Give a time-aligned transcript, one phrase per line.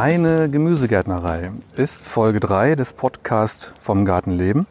[0.00, 4.68] Meine Gemüsegärtnerei ist Folge 3 des Podcasts vom Gartenleben.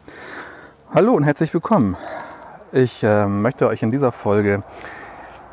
[0.90, 1.98] Hallo und herzlich willkommen.
[2.72, 4.64] Ich äh, möchte euch in dieser Folge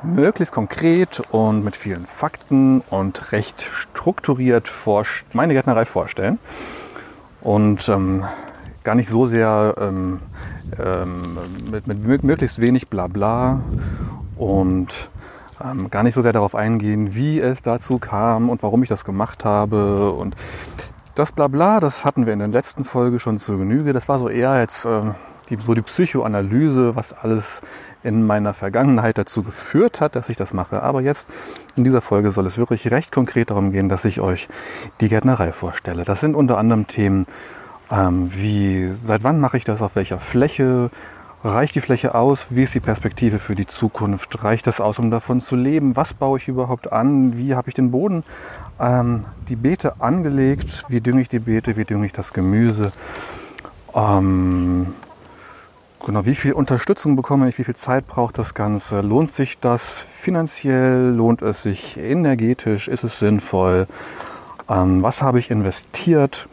[0.02, 4.72] möglichst konkret und mit vielen Fakten und recht strukturiert
[5.34, 6.40] meine Gärtnerei vorstellen.
[7.42, 8.24] Und ähm,
[8.86, 10.22] gar nicht so sehr ähm,
[10.80, 11.38] ähm,
[11.70, 13.60] mit, mit, möglichst wenig Blabla
[14.38, 15.10] und
[15.64, 19.06] ähm, gar nicht so sehr darauf eingehen, wie es dazu kam und warum ich das
[19.06, 20.12] gemacht habe.
[20.12, 20.36] Und
[21.16, 23.94] das Blabla, das hatten wir in der letzten Folge schon zur Genüge.
[23.94, 25.02] Das war so eher jetzt äh,
[25.50, 27.62] die, so die Psychoanalyse, was alles
[28.04, 30.84] in meiner Vergangenheit dazu geführt hat, dass ich das mache.
[30.84, 31.28] Aber jetzt
[31.76, 34.50] in dieser Folge soll es wirklich recht konkret darum gehen, dass ich euch
[35.02, 36.04] die Gärtnerei vorstelle.
[36.04, 37.26] Das sind unter anderem Themen
[37.92, 40.90] ähm, wie, seit wann mache ich das, auf welcher Fläche,
[41.46, 42.48] Reicht die Fläche aus?
[42.50, 44.44] Wie ist die Perspektive für die Zukunft?
[44.44, 45.96] Reicht das aus, um davon zu leben?
[45.96, 47.38] Was baue ich überhaupt an?
[47.38, 48.24] Wie habe ich den Boden,
[48.80, 50.86] ähm, die Beete angelegt?
[50.90, 51.78] Wie dünge ich die Beete?
[51.78, 52.92] Wie dünge ich das Gemüse?
[53.94, 54.96] Ähm,
[56.04, 57.60] genau, wie viel Unterstützung bekomme ich?
[57.60, 59.02] Wie viel Zeit braucht das Ganze?
[59.02, 61.12] Lohnt sich das finanziell?
[61.12, 62.88] Lohnt es sich energetisch?
[62.88, 63.86] Ist es sinnvoll?
[64.68, 66.48] Ähm, was habe ich investiert?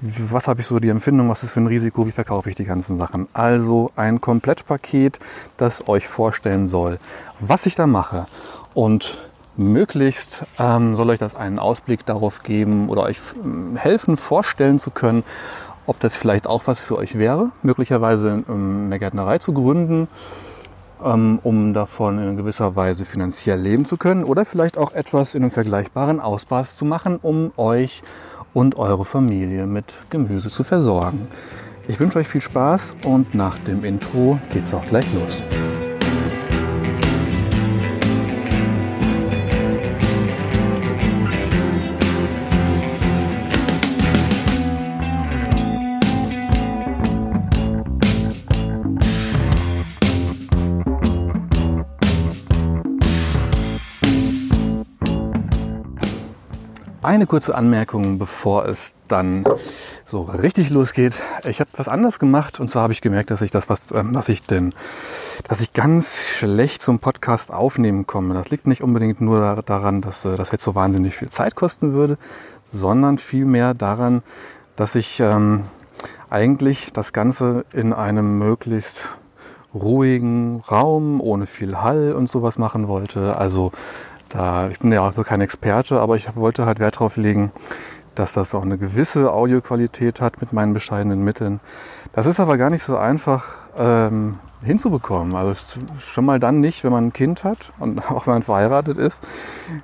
[0.00, 2.64] Was habe ich so die Empfindung, was ist für ein Risiko, wie verkaufe ich die
[2.64, 3.28] ganzen Sachen.
[3.32, 5.18] Also ein Komplettpaket,
[5.56, 6.98] das euch vorstellen soll,
[7.38, 8.26] was ich da mache.
[8.72, 9.18] Und
[9.56, 14.90] möglichst ähm, soll euch das einen Ausblick darauf geben oder euch ähm, helfen, vorstellen zu
[14.90, 15.22] können,
[15.86, 20.08] ob das vielleicht auch was für euch wäre, möglicherweise eine Gärtnerei zu gründen,
[21.04, 25.42] ähm, um davon in gewisser Weise finanziell leben zu können oder vielleicht auch etwas in
[25.42, 28.02] einem vergleichbaren Ausmaß zu machen, um euch
[28.54, 31.28] und eure Familie mit Gemüse zu versorgen.
[31.88, 35.42] Ich wünsche euch viel Spaß und nach dem Intro geht's auch gleich los.
[57.10, 59.42] Eine kurze Anmerkung, bevor es dann
[60.04, 61.20] so richtig losgeht.
[61.42, 64.12] Ich habe was anderes gemacht und zwar habe ich gemerkt, dass ich das, was, ähm,
[64.12, 64.72] dass ich denn,
[65.48, 68.34] dass ich ganz schlecht zum Podcast aufnehmen komme.
[68.34, 71.94] Das liegt nicht unbedingt nur daran, dass äh, das jetzt so wahnsinnig viel Zeit kosten
[71.94, 72.16] würde,
[72.72, 74.22] sondern vielmehr daran,
[74.76, 75.64] dass ich ähm,
[76.28, 79.08] eigentlich das Ganze in einem möglichst
[79.74, 83.36] ruhigen Raum ohne viel Hall und sowas machen wollte.
[83.36, 83.72] Also
[84.30, 87.52] da, ich bin ja auch so kein Experte, aber ich wollte halt Wert darauf legen,
[88.14, 91.60] dass das auch eine gewisse Audioqualität hat mit meinen bescheidenen Mitteln.
[92.12, 93.44] Das ist aber gar nicht so einfach
[93.76, 95.34] ähm, hinzubekommen.
[95.34, 95.54] Also
[95.98, 99.26] schon mal dann nicht, wenn man ein Kind hat und auch wenn man verheiratet ist.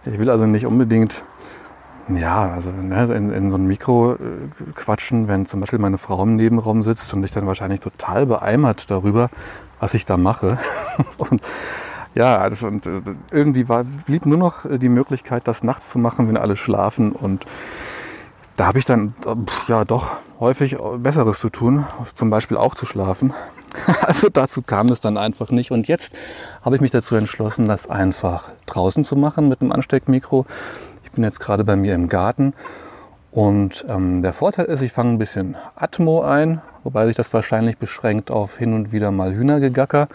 [0.05, 1.25] Ich will also nicht unbedingt,
[2.09, 4.17] ja, also ne, in, in so ein Mikro äh,
[4.75, 8.91] quatschen, wenn zum Beispiel meine Frau im Nebenraum sitzt und sich dann wahrscheinlich total beeimert
[8.91, 9.28] darüber,
[9.81, 10.59] was ich da mache.
[11.19, 11.43] und
[12.16, 15.99] ja, also, und äh, irgendwie war, blieb nur noch äh, die Möglichkeit, das nachts zu
[15.99, 17.12] machen, wenn alle schlafen.
[17.12, 17.44] Und
[18.56, 19.15] da habe ich dann
[19.69, 21.84] ja doch häufig äh, Besseres zu tun,
[22.15, 23.32] zum Beispiel auch zu schlafen.
[24.00, 25.71] Also dazu kam es dann einfach nicht.
[25.71, 26.15] Und jetzt
[26.62, 30.47] habe ich mich dazu entschlossen, das einfach draußen zu machen mit einem Ansteckmikro.
[31.04, 32.54] Ich bin jetzt gerade bei mir im Garten.
[33.33, 37.77] Und ähm, der Vorteil ist, ich fange ein bisschen Atmo ein, wobei sich das wahrscheinlich
[37.77, 40.09] beschränkt auf hin und wieder mal Hühnergegacker.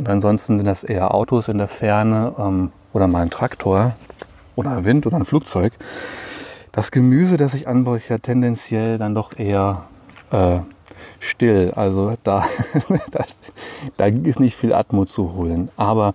[0.00, 3.92] Und ansonsten sind das eher Autos in der Ferne ähm, oder mal ein Traktor
[4.56, 5.74] oder Wind oder ein Flugzeug.
[6.72, 9.82] Das Gemüse, das ich anbaue, ist ja tendenziell dann doch eher
[10.30, 10.60] äh,
[11.18, 11.72] still.
[11.76, 12.46] Also da,
[13.10, 13.24] da,
[13.98, 15.68] da ist nicht viel Atmo zu holen.
[15.76, 16.14] Aber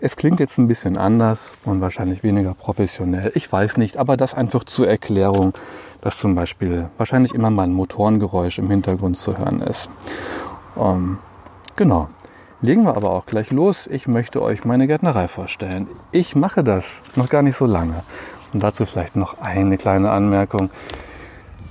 [0.00, 3.30] es klingt jetzt ein bisschen anders und wahrscheinlich weniger professionell.
[3.34, 5.52] Ich weiß nicht, aber das einfach zur Erklärung,
[6.00, 9.90] dass zum Beispiel wahrscheinlich immer mal ein Motorengeräusch im Hintergrund zu hören ist.
[10.78, 11.18] Ähm,
[11.76, 12.08] genau.
[12.62, 13.86] Legen wir aber auch gleich los.
[13.86, 15.88] Ich möchte euch meine Gärtnerei vorstellen.
[16.10, 18.02] Ich mache das noch gar nicht so lange.
[18.54, 20.70] Und dazu vielleicht noch eine kleine Anmerkung.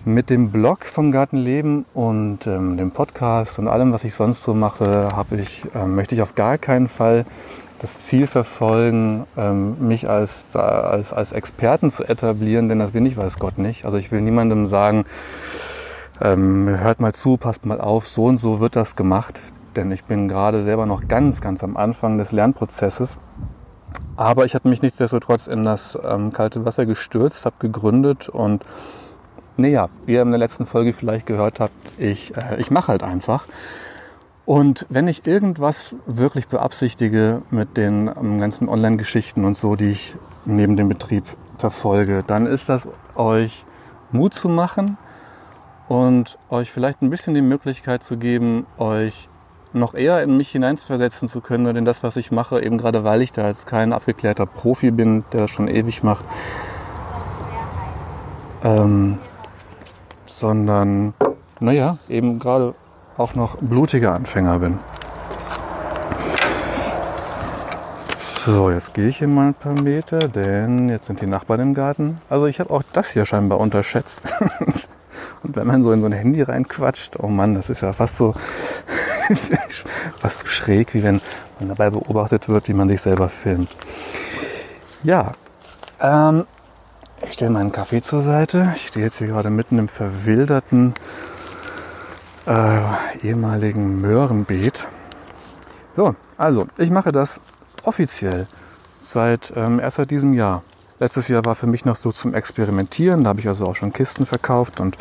[0.05, 4.53] Mit dem Blog vom Gartenleben und ähm, dem Podcast und allem, was ich sonst so
[4.53, 7.25] mache, ich, äh, möchte ich auf gar keinen Fall
[7.81, 13.17] das Ziel verfolgen, ähm, mich als, als, als Experten zu etablieren, denn das bin ich,
[13.17, 13.85] weiß Gott nicht.
[13.85, 15.05] Also ich will niemandem sagen,
[16.21, 19.41] ähm, hört mal zu, passt mal auf, so und so wird das gemacht
[19.77, 23.17] denn ich bin gerade selber noch ganz, ganz am Anfang des Lernprozesses.
[24.17, 28.63] Aber ich habe mich nichtsdestotrotz in das ähm, kalte Wasser gestürzt, habe gegründet und
[29.57, 33.03] naja, wie ihr in der letzten Folge vielleicht gehört habt, ich, äh, ich mache halt
[33.03, 33.45] einfach.
[34.45, 40.15] Und wenn ich irgendwas wirklich beabsichtige mit den ähm, ganzen Online-Geschichten und so, die ich
[40.45, 41.23] neben dem Betrieb
[41.57, 43.65] verfolge, dann ist das euch
[44.11, 44.97] Mut zu machen
[45.87, 49.29] und euch vielleicht ein bisschen die Möglichkeit zu geben, euch
[49.75, 53.03] noch eher in mich hineinversetzen zu können und in das, was ich mache, eben gerade
[53.03, 56.25] weil ich da jetzt kein abgeklärter Profi bin, der das schon ewig macht,
[58.63, 59.17] ähm,
[60.25, 61.13] sondern,
[61.59, 62.75] naja, eben gerade
[63.17, 64.79] auch noch blutiger Anfänger bin.
[68.45, 71.73] So, jetzt gehe ich hier mal ein paar Meter, denn jetzt sind die Nachbarn im
[71.73, 72.21] Garten.
[72.29, 74.35] Also ich habe auch das hier scheinbar unterschätzt.
[75.43, 78.17] Und wenn man so in so ein Handy reinquatscht, oh Mann, das ist ja fast
[78.17, 78.33] so,
[80.17, 81.21] fast so schräg, wie wenn
[81.59, 83.69] man dabei beobachtet wird, wie man sich selber filmt.
[85.03, 85.33] Ja,
[85.99, 86.45] ähm,
[87.21, 88.73] ich stelle meinen Kaffee zur Seite.
[88.75, 90.93] Ich stehe jetzt hier gerade mitten im verwilderten
[92.45, 92.79] äh,
[93.23, 94.87] ehemaligen Möhrenbeet.
[95.95, 97.41] So, also ich mache das
[97.83, 98.47] offiziell
[98.97, 100.63] seit ähm, erst seit diesem Jahr.
[100.97, 103.25] Letztes Jahr war für mich noch so zum Experimentieren.
[103.25, 104.97] Da habe ich also auch schon Kisten verkauft und,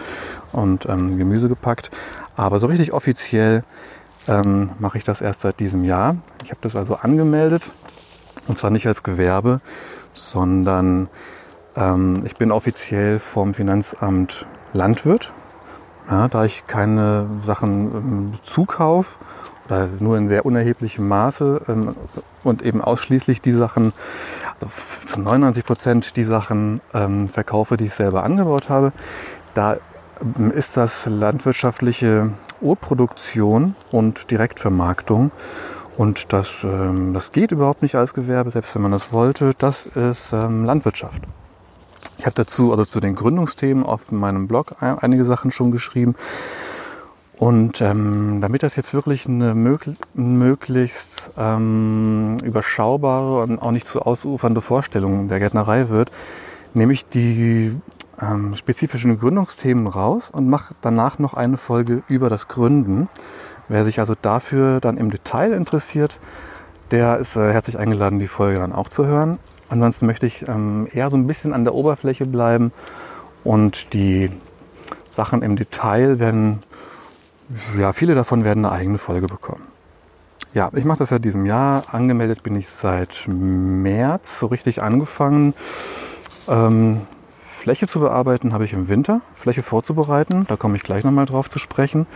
[0.51, 1.93] und ähm, Gemüse gepackt.
[2.35, 3.63] Aber so richtig offiziell
[4.27, 6.17] ähm, mache ich das erst seit diesem Jahr.
[6.43, 7.63] Ich habe das also angemeldet.
[8.49, 9.61] Und zwar nicht als Gewerbe,
[10.13, 11.09] sondern
[11.77, 15.33] ähm, ich bin offiziell vom Finanzamt Landwirt.
[16.11, 19.17] Ja, da ich keine Sachen ähm, zukaufe
[19.67, 21.97] oder nur in sehr unerheblichem Maße ähm,
[22.43, 23.93] und eben ausschließlich die Sachen,
[24.55, 24.69] also
[25.07, 28.93] zu 99 Prozent die Sachen ähm, verkaufe, die ich selber angebaut habe.
[29.55, 29.77] Da
[30.21, 35.31] ähm, ist das landwirtschaftliche Urproduktion und Direktvermarktung.
[35.97, 39.53] Und das, ähm, das geht überhaupt nicht als Gewerbe, selbst wenn man das wollte.
[39.57, 41.23] Das ist ähm, Landwirtschaft.
[42.19, 46.15] Ich habe dazu, also zu den Gründungsthemen auf meinem Blog einige Sachen schon geschrieben.
[47.45, 54.01] Und ähm, damit das jetzt wirklich eine möglich, möglichst ähm, überschaubare und auch nicht zu
[54.01, 56.11] ausufernde Vorstellung der Gärtnerei wird,
[56.73, 57.79] nehme ich die
[58.19, 63.11] ähm, spezifischen Gründungsthemen raus und mache danach noch eine Folge über das Gründen.
[63.69, 66.21] Wer sich also dafür dann im Detail interessiert,
[66.93, 69.39] der ist äh, herzlich eingeladen, die Folge dann auch zu hören.
[69.69, 72.73] Ansonsten möchte ich ähm, eher so ein bisschen an der Oberfläche bleiben
[73.45, 74.31] und die
[75.07, 76.63] Sachen im Detail werden
[77.79, 79.63] ja, viele davon werden eine eigene Folge bekommen.
[80.55, 81.85] Ja, ich mache das seit diesem Jahr.
[81.93, 85.53] Angemeldet bin ich seit März, so richtig angefangen.
[86.49, 87.03] Ähm,
[87.65, 91.49] Fläche zu bearbeiten habe ich im Winter, Fläche vorzubereiten, da komme ich gleich nochmal drauf
[91.49, 92.07] zu sprechen.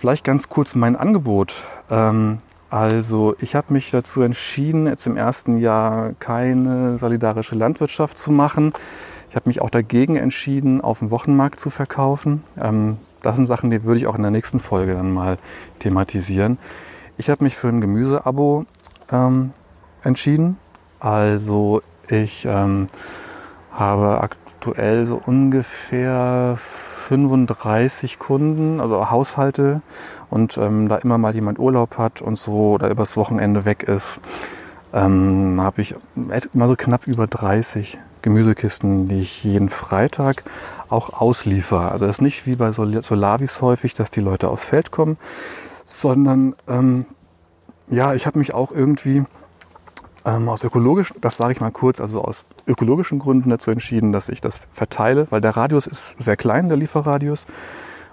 [0.00, 1.54] Vielleicht ganz kurz mein Angebot.
[1.88, 8.32] Ähm, also ich habe mich dazu entschieden, jetzt im ersten Jahr keine solidarische Landwirtschaft zu
[8.32, 8.72] machen.
[9.28, 12.42] Ich habe mich auch dagegen entschieden, auf dem Wochenmarkt zu verkaufen.
[12.60, 15.36] Ähm, das sind Sachen, die würde ich auch in der nächsten Folge dann mal
[15.78, 16.58] thematisieren.
[17.18, 18.64] Ich habe mich für ein Gemüseabo
[19.12, 19.52] ähm,
[20.02, 20.56] entschieden.
[20.98, 22.88] Also ich ähm,
[23.72, 29.82] habe aktuell so ungefähr 35 Kunden, also Haushalte
[30.30, 34.20] und ähm, da immer mal jemand Urlaub hat und so oder übers Wochenende weg ist,
[34.92, 35.94] ähm, habe ich
[36.54, 40.44] immer so knapp über 30 Gemüsekisten, die ich jeden Freitag
[40.90, 41.92] auch ausliefer.
[41.92, 45.16] Also das ist nicht wie bei Solavis häufig, dass die Leute aufs Feld kommen,
[45.84, 47.06] sondern ähm,
[47.88, 49.24] ja, ich habe mich auch irgendwie
[50.24, 54.28] ähm, aus ökologischen, das sage ich mal kurz, also aus ökologischen Gründen dazu entschieden, dass
[54.28, 57.46] ich das verteile, weil der Radius ist sehr klein, der Lieferradius.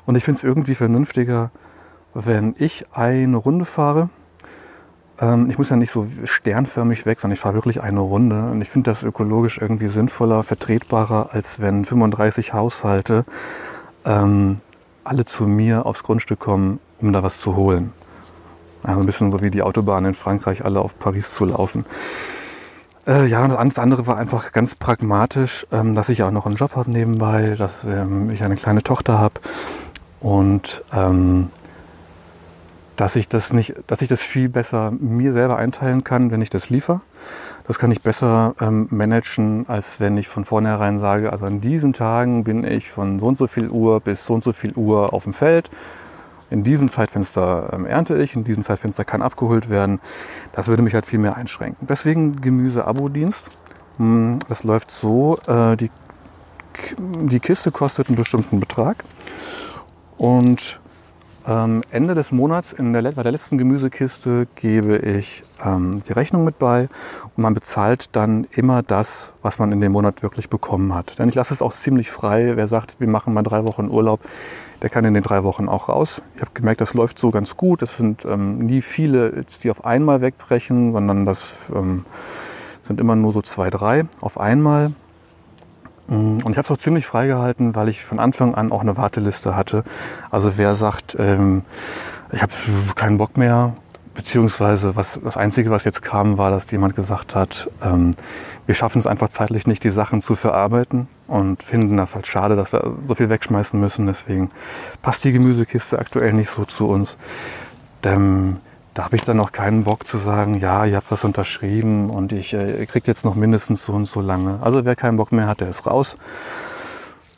[0.05, 1.51] Und ich finde es irgendwie vernünftiger,
[2.13, 4.09] wenn ich eine Runde fahre
[5.19, 8.51] ich muss ja nicht so sternförmig weg, sondern ich fahre wirklich eine Runde.
[8.51, 13.25] Und ich finde das ökologisch irgendwie sinnvoller, vertretbarer, als wenn 35 Haushalte
[14.05, 14.57] ähm,
[15.03, 17.93] alle zu mir aufs Grundstück kommen, um da was zu holen.
[18.83, 21.85] Also ein bisschen so wie die Autobahnen in Frankreich alle auf Paris zu laufen.
[23.07, 26.57] Äh, ja, und das andere war einfach ganz pragmatisch, ähm, dass ich auch noch einen
[26.57, 29.35] Job habe nebenbei, dass ähm, ich eine kleine Tochter habe
[30.19, 31.49] und ähm,
[32.97, 36.49] dass ich das nicht, dass ich das viel besser mir selber einteilen kann, wenn ich
[36.49, 37.01] das liefere.
[37.67, 41.93] Das kann ich besser ähm, managen, als wenn ich von vornherein sage, also an diesen
[41.93, 45.13] Tagen bin ich von so und so viel Uhr bis so und so viel Uhr
[45.13, 45.69] auf dem Feld.
[46.49, 49.99] In diesem Zeitfenster ähm, ernte ich, in diesem Zeitfenster kann abgeholt werden.
[50.53, 51.87] Das würde mich halt viel mehr einschränken.
[51.87, 53.51] Deswegen Gemüse-Abo-Dienst.
[53.97, 55.91] Hm, das läuft so, äh, die,
[56.97, 59.03] die Kiste kostet einen bestimmten Betrag
[60.17, 60.79] und
[61.47, 66.43] ähm, Ende des Monats in der, bei der letzten Gemüsekiste gebe ich ähm, die Rechnung
[66.43, 66.89] mit bei
[67.35, 71.17] und man bezahlt dann immer das, was man in dem Monat wirklich bekommen hat.
[71.17, 72.53] Denn ich lasse es auch ziemlich frei.
[72.55, 74.19] Wer sagt, wir machen mal drei Wochen Urlaub,
[74.81, 76.21] der kann in den drei Wochen auch raus.
[76.35, 77.81] Ich habe gemerkt, das läuft so ganz gut.
[77.81, 82.05] Es sind ähm, nie viele, die auf einmal wegbrechen, sondern das ähm,
[82.83, 84.91] sind immer nur so zwei, drei auf einmal.
[86.07, 88.97] Mm, und ich habe es auch ziemlich freigehalten, weil ich von Anfang an auch eine
[88.97, 89.83] Warteliste hatte.
[90.31, 91.63] Also wer sagt, ähm,
[92.31, 92.53] ich habe
[92.95, 93.73] keinen Bock mehr,
[94.13, 98.15] beziehungsweise was, das Einzige, was jetzt kam, war, dass jemand gesagt hat, ähm,
[98.65, 102.55] wir schaffen es einfach zeitlich nicht, die Sachen zu verarbeiten und finden das halt schade,
[102.55, 104.07] dass wir so viel wegschmeißen müssen.
[104.07, 104.49] Deswegen
[105.01, 107.17] passt die Gemüsekiste aktuell nicht so zu uns.
[108.03, 108.57] Denn
[108.97, 112.31] da habe ich dann noch keinen Bock zu sagen, ja, ihr habt was unterschrieben und
[112.31, 114.57] ich äh, kriegt jetzt noch mindestens so und so lange.
[114.63, 116.17] Also wer keinen Bock mehr hat, der ist raus.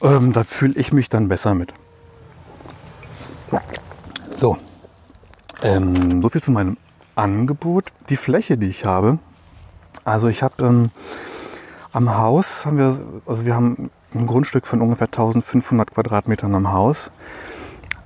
[0.01, 1.73] Ähm, da fühle ich mich dann besser mit.
[4.37, 4.55] So,
[5.61, 6.77] ähm, so viel zu meinem
[7.15, 7.91] Angebot.
[8.07, 9.19] Die Fläche, die ich habe.
[10.05, 10.91] Also ich habe ähm,
[11.91, 17.11] am Haus haben wir, also wir haben ein Grundstück von ungefähr 1500 Quadratmetern am Haus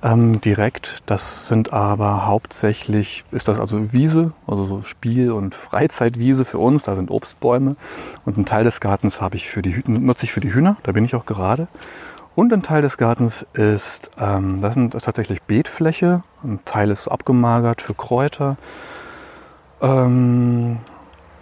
[0.04, 1.02] ähm, direkt.
[1.06, 6.84] Das sind aber hauptsächlich, ist das also Wiese, also so Spiel- und Freizeitwiese für uns.
[6.84, 7.76] Da sind Obstbäume
[8.26, 10.76] und ein Teil des Gartens habe ich für die, nutze ich für die Hühner.
[10.82, 11.68] Da bin ich auch gerade.
[12.36, 16.22] Und ein Teil des Gartens ist, ähm, das sind tatsächlich Beetfläche.
[16.42, 18.56] Ein Teil ist abgemagert für Kräuter.
[19.80, 20.78] Ähm,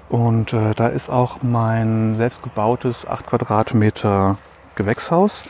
[0.09, 4.37] und äh, da ist auch mein selbstgebautes 8 Quadratmeter
[4.75, 5.45] Gewächshaus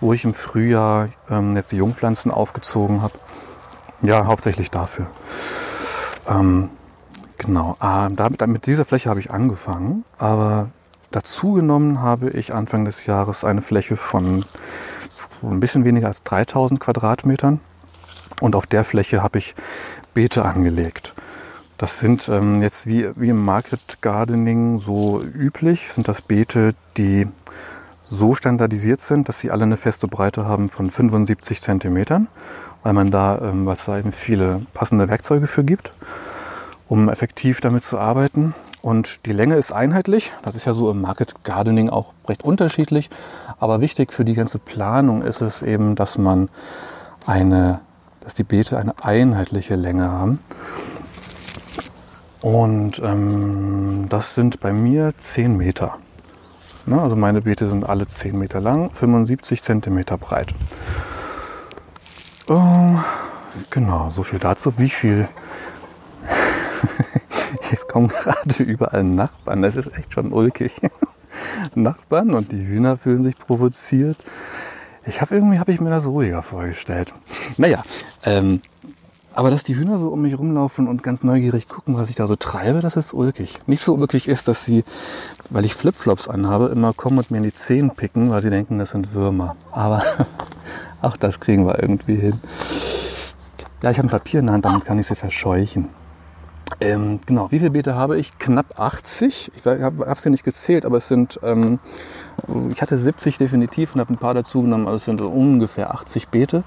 [0.00, 3.14] wo ich im Frühjahr ähm, jetzt die Jungpflanzen aufgezogen habe.
[4.02, 5.06] Ja, hauptsächlich dafür.
[6.28, 6.70] Ähm,
[7.38, 10.70] genau, ah, damit, mit dieser Fläche habe ich angefangen, aber
[11.10, 14.44] dazu genommen habe ich Anfang des Jahres eine Fläche von
[15.42, 17.60] ein bisschen weniger als 3000 Quadratmetern
[18.40, 19.54] und auf der Fläche habe ich
[20.14, 21.14] Beete angelegt.
[21.78, 27.26] Das sind ähm, jetzt wie, wie im Market Gardening so üblich, sind das Beete, die
[28.10, 32.26] so standardisiert sind, dass sie alle eine feste Breite haben von 75 Zentimetern,
[32.82, 35.92] weil man da, ähm, was da eben viele passende Werkzeuge für gibt,
[36.88, 38.52] um effektiv damit zu arbeiten.
[38.82, 40.32] Und die Länge ist einheitlich.
[40.42, 43.10] Das ist ja so im Market Gardening auch recht unterschiedlich.
[43.58, 46.48] Aber wichtig für die ganze Planung ist es eben, dass man
[47.26, 47.80] eine,
[48.20, 50.40] dass die Beete eine einheitliche Länge haben.
[52.40, 55.98] Und ähm, das sind bei mir 10 Meter.
[56.86, 57.00] Ne?
[57.00, 60.54] Also meine Beete sind alle 10 Meter lang, 75 Zentimeter breit.
[62.48, 62.98] Oh,
[63.70, 64.72] genau, so viel dazu.
[64.76, 65.28] Wie viel?
[67.70, 69.62] Jetzt kommen gerade überall Nachbarn.
[69.62, 70.72] Das ist echt schon ulkig.
[71.74, 74.16] Nachbarn und die Hühner fühlen sich provoziert.
[75.06, 77.12] Ich habe irgendwie habe ich mir das ruhiger vorgestellt.
[77.56, 77.82] Naja,
[78.24, 78.60] ähm,
[79.34, 82.26] aber dass die Hühner so um mich rumlaufen und ganz neugierig gucken, was ich da
[82.26, 83.58] so treibe, das ist ulkig.
[83.66, 84.84] Nicht so ulkig ist, dass sie,
[85.50, 88.78] weil ich Flipflops anhabe, immer kommen und mir in die Zehen picken, weil sie denken,
[88.78, 89.56] das sind Würmer.
[89.70, 90.02] Aber
[91.02, 92.40] auch das kriegen wir irgendwie hin.
[93.82, 95.88] Ja, ich habe ein Papier in der Hand, damit kann ich sie verscheuchen.
[96.80, 98.38] Ähm, genau, wie viele Beete habe ich?
[98.38, 99.52] Knapp 80.
[99.56, 101.78] Ich habe hab sie nicht gezählt, aber es sind, ähm,
[102.70, 106.28] ich hatte 70 definitiv und habe ein paar dazu genommen, also es sind ungefähr 80
[106.28, 106.62] Beete.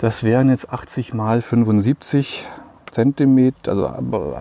[0.00, 2.46] Das wären jetzt 80 mal 75
[2.90, 4.34] Zentimeter, also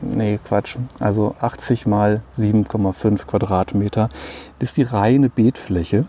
[0.00, 4.08] nee, Quatsch, also 80 mal 7,5 Quadratmeter.
[4.60, 6.06] Das ist die reine Beetfläche,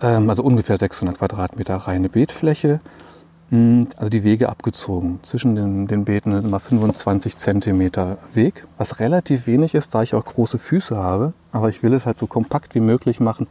[0.00, 2.80] ähm, also ungefähr 600 Quadratmeter reine Beetfläche.
[3.50, 5.20] Hm, also die Wege abgezogen.
[5.22, 10.24] Zwischen den, den Beeten immer 25 Zentimeter Weg, was relativ wenig ist, da ich auch
[10.24, 11.34] große Füße habe.
[11.52, 13.46] Aber ich will es halt so kompakt wie möglich machen,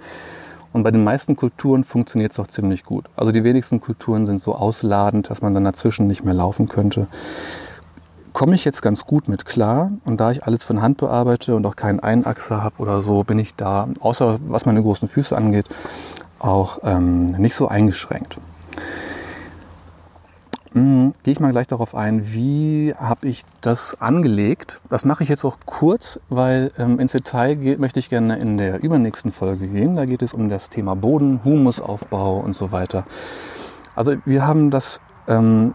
[0.77, 3.05] und bei den meisten Kulturen funktioniert es auch ziemlich gut.
[3.15, 7.07] Also die wenigsten Kulturen sind so ausladend, dass man dann dazwischen nicht mehr laufen könnte.
[8.31, 9.91] Komme ich jetzt ganz gut mit klar.
[10.05, 13.39] Und da ich alles von Hand bearbeite und auch keinen Einachser habe oder so, bin
[13.39, 15.65] ich da, außer was meine großen Füße angeht,
[16.37, 18.37] auch ähm, nicht so eingeschränkt.
[20.77, 21.11] Mhm.
[21.23, 24.79] Gehe ich mal gleich darauf ein, wie habe ich das angelegt.
[24.89, 28.57] Das mache ich jetzt auch kurz, weil ähm, ins Detail geht, möchte ich gerne in
[28.57, 29.95] der übernächsten Folge gehen.
[29.95, 33.05] Da geht es um das Thema Boden, Humusaufbau und so weiter.
[33.95, 35.73] Also wir haben das, ähm,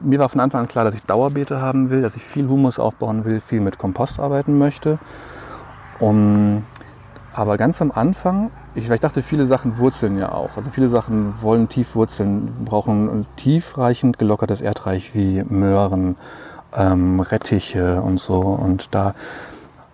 [0.00, 2.78] mir war von Anfang an klar, dass ich Dauerbeete haben will, dass ich viel Humus
[2.78, 4.98] aufbauen will, viel mit Kompost arbeiten möchte.
[6.00, 6.64] Um,
[7.32, 10.56] aber ganz am Anfang ich, ich dachte, viele Sachen wurzeln ja auch.
[10.56, 16.16] Also viele Sachen wollen tief wurzeln, brauchen tiefreichend gelockertes Erdreich wie Möhren,
[16.74, 18.40] ähm, Rettiche und so.
[18.40, 19.14] Und da,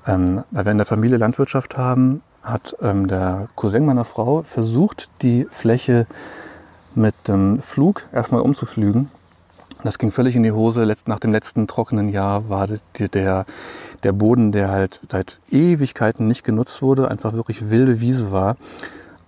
[0.06, 5.10] ähm, da wir in der Familie Landwirtschaft haben, hat ähm, der Cousin meiner Frau versucht,
[5.22, 6.06] die Fläche
[6.94, 9.10] mit dem Flug erstmal umzuflügen.
[9.84, 10.84] Das ging völlig in die Hose.
[10.84, 13.46] Letzt, nach dem letzten trockenen Jahr war der,
[14.02, 18.56] der Boden, der halt seit Ewigkeiten nicht genutzt wurde, einfach wirklich wilde Wiese war,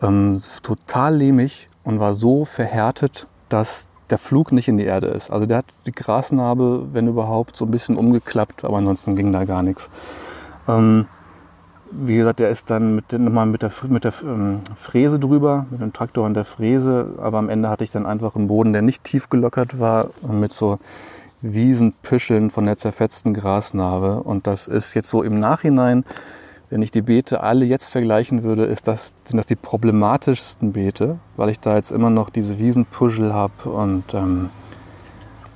[0.02, 5.30] ähm, total lehmig und war so verhärtet, dass der Flug nicht in die Erde ist.
[5.30, 9.45] Also der hat die Grasnarbe, wenn überhaupt, so ein bisschen umgeklappt, aber ansonsten ging da
[9.45, 9.88] gar nichts.
[10.66, 11.07] Ähm,
[11.90, 15.80] wie gesagt, der ist dann mit, nochmal mit der, mit der ähm, Fräse drüber, mit
[15.80, 17.14] dem Traktor und der Fräse.
[17.18, 20.40] Aber am Ende hatte ich dann einfach einen Boden, der nicht tief gelockert war und
[20.40, 20.78] mit so
[21.42, 24.23] Wiesenpüscheln von der zerfetzten Grasnarbe.
[24.23, 26.04] Und das ist jetzt so im Nachhinein,
[26.68, 31.18] wenn ich die Beete alle jetzt vergleichen würde, ist das, sind das die problematischsten Beete,
[31.37, 34.50] weil ich da jetzt immer noch diese Wiesenpuschel habe und ähm,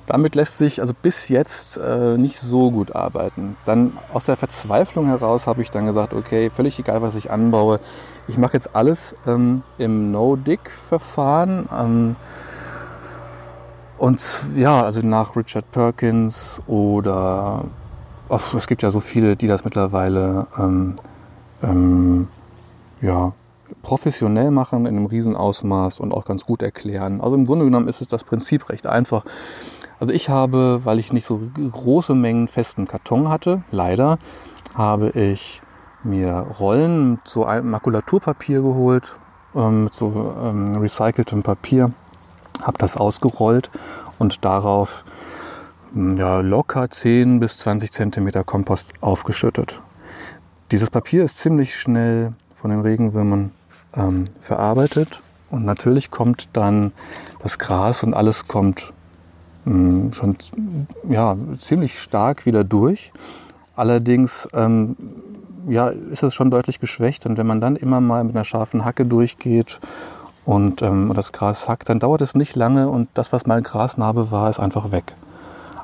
[0.07, 3.57] damit lässt sich also bis jetzt äh, nicht so gut arbeiten.
[3.65, 7.79] Dann aus der Verzweiflung heraus habe ich dann gesagt, okay, völlig egal, was ich anbaue.
[8.27, 11.69] Ich mache jetzt alles ähm, im No-Dig-Verfahren.
[11.75, 12.15] Ähm,
[13.97, 17.65] und ja, also nach Richard Perkins oder
[18.29, 20.95] oh, es gibt ja so viele, die das mittlerweile ähm,
[21.63, 22.27] ähm,
[23.01, 23.33] ja,
[23.81, 27.21] professionell machen in einem Riesenausmaß und auch ganz gut erklären.
[27.21, 29.23] Also im Grunde genommen ist es das Prinzip recht einfach.
[29.99, 34.19] Also ich habe, weil ich nicht so große Mengen festen Karton hatte, leider,
[34.73, 35.61] habe ich
[36.03, 39.15] mir Rollen so einem Makulaturpapier geholt,
[39.55, 41.91] ähm, mit so ähm, recyceltem Papier,
[42.61, 43.69] habe das ausgerollt
[44.19, 45.03] und darauf
[45.93, 49.81] hm, ja, locker 10 bis 20 Zentimeter Kompost aufgeschüttet.
[50.71, 53.51] Dieses Papier ist ziemlich schnell von den Regenwürmern
[53.95, 56.91] ähm, verarbeitet und natürlich kommt dann
[57.41, 58.93] das Gras und alles kommt
[59.65, 60.37] hm, schon
[61.09, 63.11] ja, ziemlich stark wieder durch.
[63.75, 64.95] Allerdings ähm,
[65.67, 68.85] ja, ist es schon deutlich geschwächt und wenn man dann immer mal mit einer scharfen
[68.85, 69.79] Hacke durchgeht
[70.45, 74.31] und ähm, das Gras hackt, dann dauert es nicht lange und das, was mal Grasnarbe
[74.31, 75.15] war, ist einfach weg.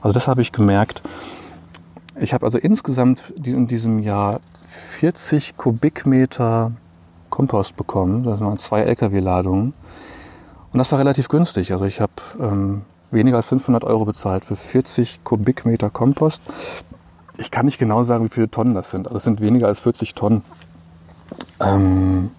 [0.02, 1.02] Also das habe ich gemerkt.
[2.20, 4.42] Ich habe also insgesamt in diesem Jahr
[5.00, 6.72] 40 Kubikmeter
[7.29, 8.24] Kompost bekommen.
[8.24, 9.74] Das waren zwei LKW-Ladungen.
[10.72, 11.72] Und das war relativ günstig.
[11.72, 16.42] Also ich habe ähm, weniger als 500 Euro bezahlt für 40 Kubikmeter Kompost.
[17.38, 19.08] Ich kann nicht genau sagen, wie viele Tonnen das sind.
[19.08, 20.44] Also es sind weniger als 40 Tonnen.
[21.60, 22.32] Ähm,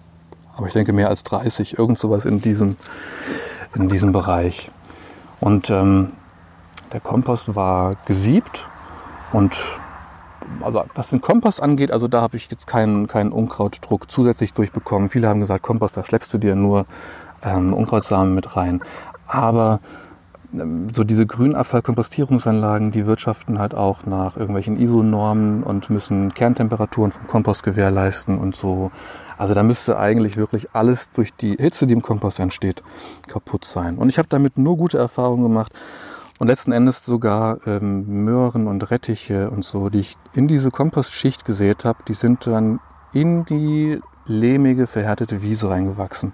[0.55, 2.75] aber ich denke mehr als 30, irgend sowas in diesem,
[3.75, 4.69] in diesem Bereich.
[5.39, 6.13] Und ähm,
[6.91, 8.67] der Kompost war gesiebt
[9.31, 9.57] und
[10.61, 15.09] also was den Kompost angeht, also da habe ich jetzt keinen, keinen Unkrautdruck zusätzlich durchbekommen.
[15.09, 16.85] Viele haben gesagt, Kompost, da schleppst du dir nur
[17.41, 18.81] ähm, Unkrautsamen mit rein.
[19.27, 19.79] Aber
[20.93, 27.63] so diese Grünabfallkompostierungsanlagen, die wirtschaften halt auch nach irgendwelchen ISO-Normen und müssen Kerntemperaturen vom Kompost
[27.63, 28.91] gewährleisten und so.
[29.37, 32.83] Also da müsste eigentlich wirklich alles durch die Hitze, die im Kompost entsteht,
[33.27, 33.97] kaputt sein.
[33.97, 35.73] Und ich habe damit nur gute Erfahrungen gemacht
[36.39, 41.45] und letzten Endes sogar ähm, Möhren und Rettiche und so, die ich in diese Kompostschicht
[41.45, 42.79] gesät habe, die sind dann
[43.11, 46.33] in die lehmige, verhärtete Wiese reingewachsen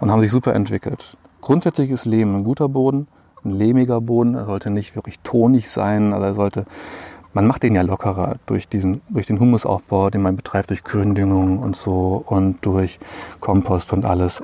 [0.00, 1.16] und haben sich super entwickelt.
[1.40, 3.08] Grundsätzlich ist Lehm ein guter Boden
[3.44, 4.34] ein lehmiger Boden.
[4.34, 6.12] Er sollte nicht wirklich tonig sein.
[6.12, 6.66] Also er sollte,
[7.32, 11.58] man macht den ja lockerer durch diesen, durch den Humusaufbau, den man betreibt, durch Gründüngung
[11.58, 12.98] und so und durch
[13.40, 14.42] Kompost und alles.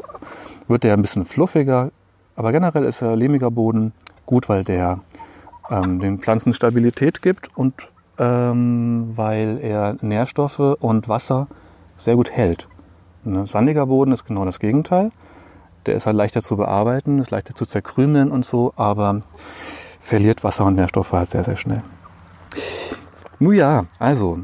[0.68, 1.90] Wird der ein bisschen fluffiger.
[2.37, 3.92] Aber generell ist er lehmiger Boden
[4.26, 5.00] gut, weil der
[5.70, 11.48] ähm, den Pflanzen Stabilität gibt und ähm, weil er Nährstoffe und Wasser
[11.96, 12.68] sehr gut hält.
[13.24, 13.46] Ne?
[13.46, 15.11] Sandiger Boden ist genau das Gegenteil.
[15.87, 19.23] Der ist halt leichter zu bearbeiten, ist leichter zu zerkrümeln und so, aber
[20.01, 21.83] verliert Wasser und Nährstoffe halt sehr, sehr schnell.
[23.38, 24.40] Nun ja, also,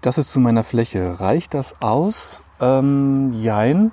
[0.00, 1.20] das ist zu meiner Fläche.
[1.20, 2.42] Reicht das aus?
[2.60, 3.92] Ähm, jein.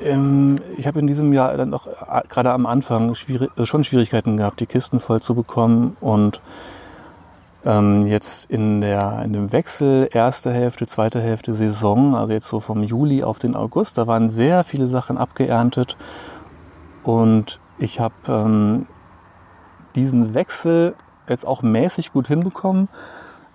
[0.00, 4.36] Ähm, ich habe in diesem Jahr dann auch äh, gerade am Anfang schwierig, schon Schwierigkeiten
[4.36, 6.40] gehabt, die Kisten voll zu bekommen und
[7.64, 12.60] ähm, jetzt in, der, in dem Wechsel, erste Hälfte, zweite Hälfte Saison, also jetzt so
[12.60, 15.96] vom Juli auf den August, da waren sehr viele Sachen abgeerntet.
[17.02, 18.86] Und ich habe ähm,
[19.94, 20.94] diesen Wechsel
[21.28, 22.88] jetzt auch mäßig gut hinbekommen.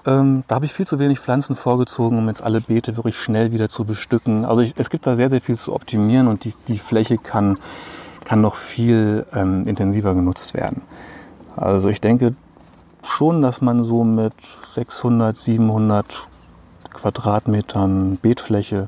[0.06, 3.52] Ähm, da habe ich viel zu wenig Pflanzen vorgezogen, um jetzt alle Beete wirklich schnell
[3.52, 4.44] wieder zu bestücken.
[4.44, 7.58] Also ich, es gibt da sehr, sehr viel zu optimieren und die, die Fläche kann,
[8.26, 10.82] kann noch viel ähm, intensiver genutzt werden.
[11.56, 12.36] Also ich denke,
[13.06, 14.34] schon, dass man so mit
[14.74, 16.28] 600, 700
[16.94, 18.88] Quadratmetern Beetfläche,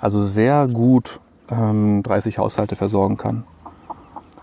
[0.00, 1.20] also sehr gut
[1.50, 3.44] ähm, 30 Haushalte versorgen kann.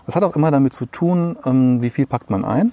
[0.06, 2.72] Das hat auch immer damit zu tun, ähm, wie viel packt man ein.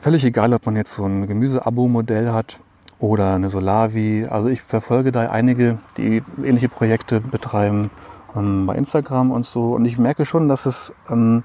[0.00, 2.58] Völlig egal, ob man jetzt so ein Gemüse-Abo-Modell hat
[2.98, 4.26] oder eine Solavi.
[4.28, 7.90] Also ich verfolge da einige, die ähnliche Projekte betreiben
[8.36, 9.72] ähm, bei Instagram und so.
[9.72, 11.42] Und ich merke schon, dass es, ähm,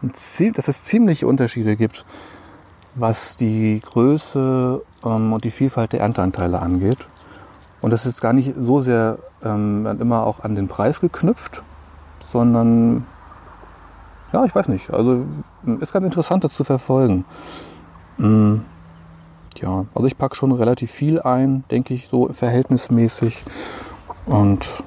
[0.00, 2.06] dass es ziemliche Unterschiede gibt
[2.94, 7.06] was die Größe ähm, und die Vielfalt der Ernteanteile angeht.
[7.80, 11.62] Und das ist gar nicht so sehr ähm, immer auch an den Preis geknüpft,
[12.30, 13.06] sondern
[14.32, 14.90] ja, ich weiß nicht.
[14.90, 15.24] Also
[15.80, 17.24] ist ganz interessant, das zu verfolgen.
[18.18, 18.58] Mm.
[19.56, 23.42] ja, also ich packe schon relativ viel ein, denke ich, so verhältnismäßig.
[24.26, 24.84] Und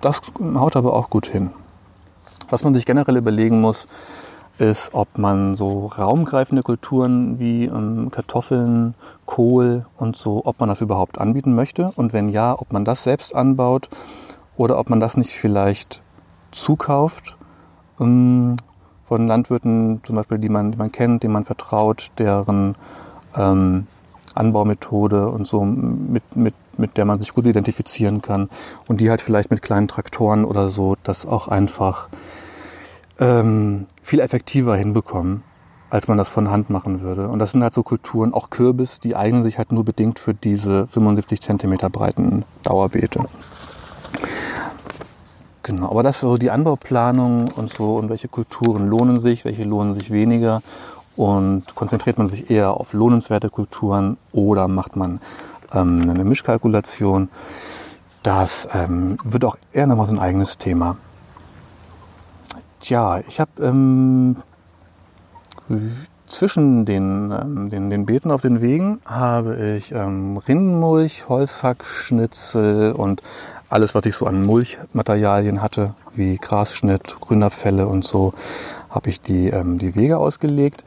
[0.00, 1.50] das haut aber auch gut hin.
[2.48, 3.88] Was man sich generell überlegen muss,
[4.58, 8.94] ist, ob man so raumgreifende Kulturen wie ähm, Kartoffeln,
[9.26, 11.90] Kohl und so, ob man das überhaupt anbieten möchte.
[11.96, 13.88] Und wenn ja, ob man das selbst anbaut
[14.56, 16.02] oder ob man das nicht vielleicht
[16.52, 17.36] zukauft
[18.00, 18.56] ähm,
[19.04, 22.76] von Landwirten, zum Beispiel, die man, die man kennt, denen man vertraut, deren
[23.36, 23.86] ähm,
[24.34, 28.48] Anbaumethode und so, mit, mit, mit der man sich gut identifizieren kann.
[28.88, 32.08] Und die halt vielleicht mit kleinen Traktoren oder so das auch einfach
[33.18, 35.42] ähm, viel effektiver hinbekommen,
[35.90, 37.28] als man das von Hand machen würde.
[37.28, 40.34] Und das sind halt so Kulturen, auch Kürbis, die eignen sich halt nur bedingt für
[40.34, 43.20] diese 75 Zentimeter breiten Dauerbeete.
[45.62, 49.64] Genau, aber das ist so die Anbauplanung und so und welche Kulturen lohnen sich, welche
[49.64, 50.60] lohnen sich weniger
[51.16, 55.20] und konzentriert man sich eher auf lohnenswerte Kulturen oder macht man
[55.72, 57.30] ähm, eine Mischkalkulation.
[58.22, 60.96] Das ähm, wird auch eher nochmal so ein eigenes Thema.
[62.84, 64.36] Tja, ich habe ähm,
[66.26, 73.22] zwischen den, ähm, den, den Beeten auf den Wegen habe ich ähm, Rindenmulch, Holzhackschnitzel und
[73.70, 78.34] alles, was ich so an Mulchmaterialien hatte, wie Grasschnitt, Grünabfälle und so,
[78.90, 80.84] habe ich die, ähm, die Wege ausgelegt.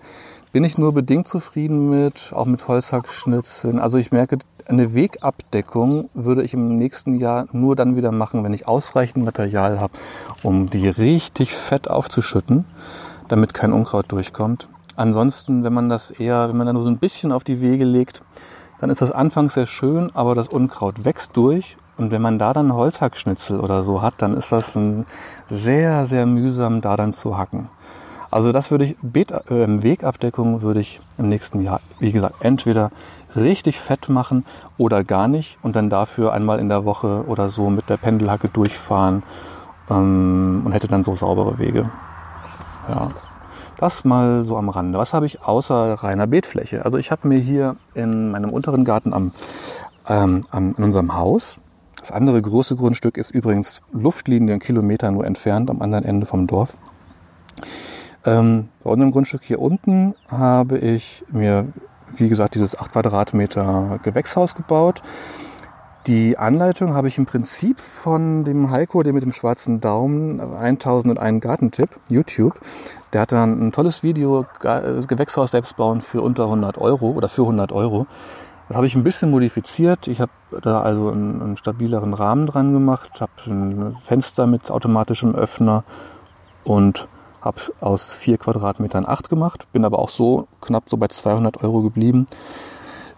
[0.52, 3.80] Bin ich nur bedingt zufrieden mit, auch mit Holzhackschnitzeln.
[3.80, 4.38] Also ich merke,
[4.70, 9.80] eine Wegabdeckung würde ich im nächsten Jahr nur dann wieder machen, wenn ich ausreichend Material
[9.80, 9.94] habe,
[10.44, 12.66] um die richtig fett aufzuschütten,
[13.28, 14.68] damit kein Unkraut durchkommt.
[14.96, 17.86] Ansonsten, wenn man das eher, wenn man da nur so ein bisschen auf die Wege
[17.86, 18.24] legt,
[18.80, 21.78] dann ist das anfangs sehr schön, aber das Unkraut wächst durch.
[21.98, 25.06] Und wenn man da dann Holzhackschnitzel oder so hat, dann ist das ein
[25.50, 27.70] sehr, sehr mühsam, da dann zu hacken.
[28.30, 32.92] Also das würde ich, Beet, äh, Wegabdeckung würde ich im nächsten Jahr, wie gesagt, entweder
[33.38, 34.46] richtig fett machen
[34.78, 38.50] oder gar nicht und dann dafür einmal in der Woche oder so mit der Pendelhacke
[38.50, 39.24] durchfahren
[39.90, 41.90] ähm, und hätte dann so saubere Wege.
[42.90, 43.10] Ja.
[43.80, 44.98] Das mal so am Rande.
[44.98, 46.84] Was habe ich außer reiner Beetfläche?
[46.84, 49.32] Also ich habe mir hier in meinem unteren Garten am,
[50.08, 51.60] ähm, am, in unserem Haus,
[52.00, 56.48] das andere große Grundstück ist übrigens Luftlinie einen Kilometer nur entfernt am anderen Ende vom
[56.48, 56.78] Dorf.
[58.26, 61.68] Ähm, bei unserem Grundstück hier unten habe ich mir
[62.16, 65.02] wie gesagt, dieses 8 Quadratmeter Gewächshaus gebaut.
[66.08, 71.42] Die Anleitung habe ich im Prinzip von dem Heiko, dem mit dem schwarzen Daumen, 1001
[71.42, 72.54] Gartentipp, YouTube.
[73.12, 77.42] Der hat dann ein tolles Video, Gewächshaus selbst bauen für unter 100 Euro oder für
[77.42, 78.08] 100 Euro.
[78.70, 80.08] Das habe ich ein bisschen modifiziert.
[80.08, 85.36] Ich habe da also einen, einen stabileren Rahmen dran gemacht, habe ein Fenster mit automatischem
[85.36, 85.84] Öffner
[86.64, 87.10] und
[87.48, 91.82] habe aus vier Quadratmetern acht gemacht, bin aber auch so knapp so bei 200 Euro
[91.82, 92.28] geblieben.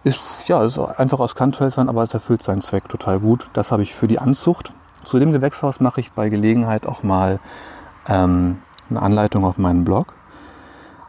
[0.02, 3.50] Ist, ja, ist einfach aus Kanthölzern, aber es erfüllt seinen Zweck total gut.
[3.52, 4.72] Das habe ich für die Anzucht.
[5.02, 7.40] Zu dem Gewächshaus mache ich bei Gelegenheit auch mal
[8.08, 10.14] ähm, eine Anleitung auf meinem Blog.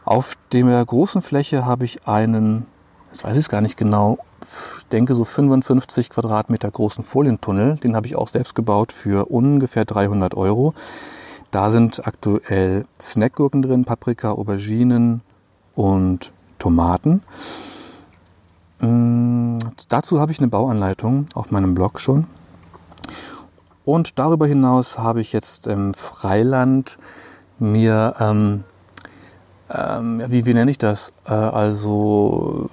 [0.03, 2.65] Auf der großen Fläche habe ich einen,
[3.11, 4.17] jetzt weiß ich es gar nicht genau,
[4.77, 7.75] ich denke so 55 Quadratmeter großen Folientunnel.
[7.75, 10.73] Den habe ich auch selbst gebaut für ungefähr 300 Euro.
[11.51, 15.21] Da sind aktuell Snackgurken drin, Paprika, Auberginen
[15.75, 17.21] und Tomaten.
[18.79, 19.57] Mm,
[19.89, 22.27] dazu habe ich eine Bauanleitung auf meinem Blog schon.
[23.83, 26.97] Und darüber hinaus habe ich jetzt im Freiland
[27.59, 28.63] mir, ähm,
[29.69, 31.11] ähm, wie, wie nenne ich das?
[31.25, 32.69] Äh, also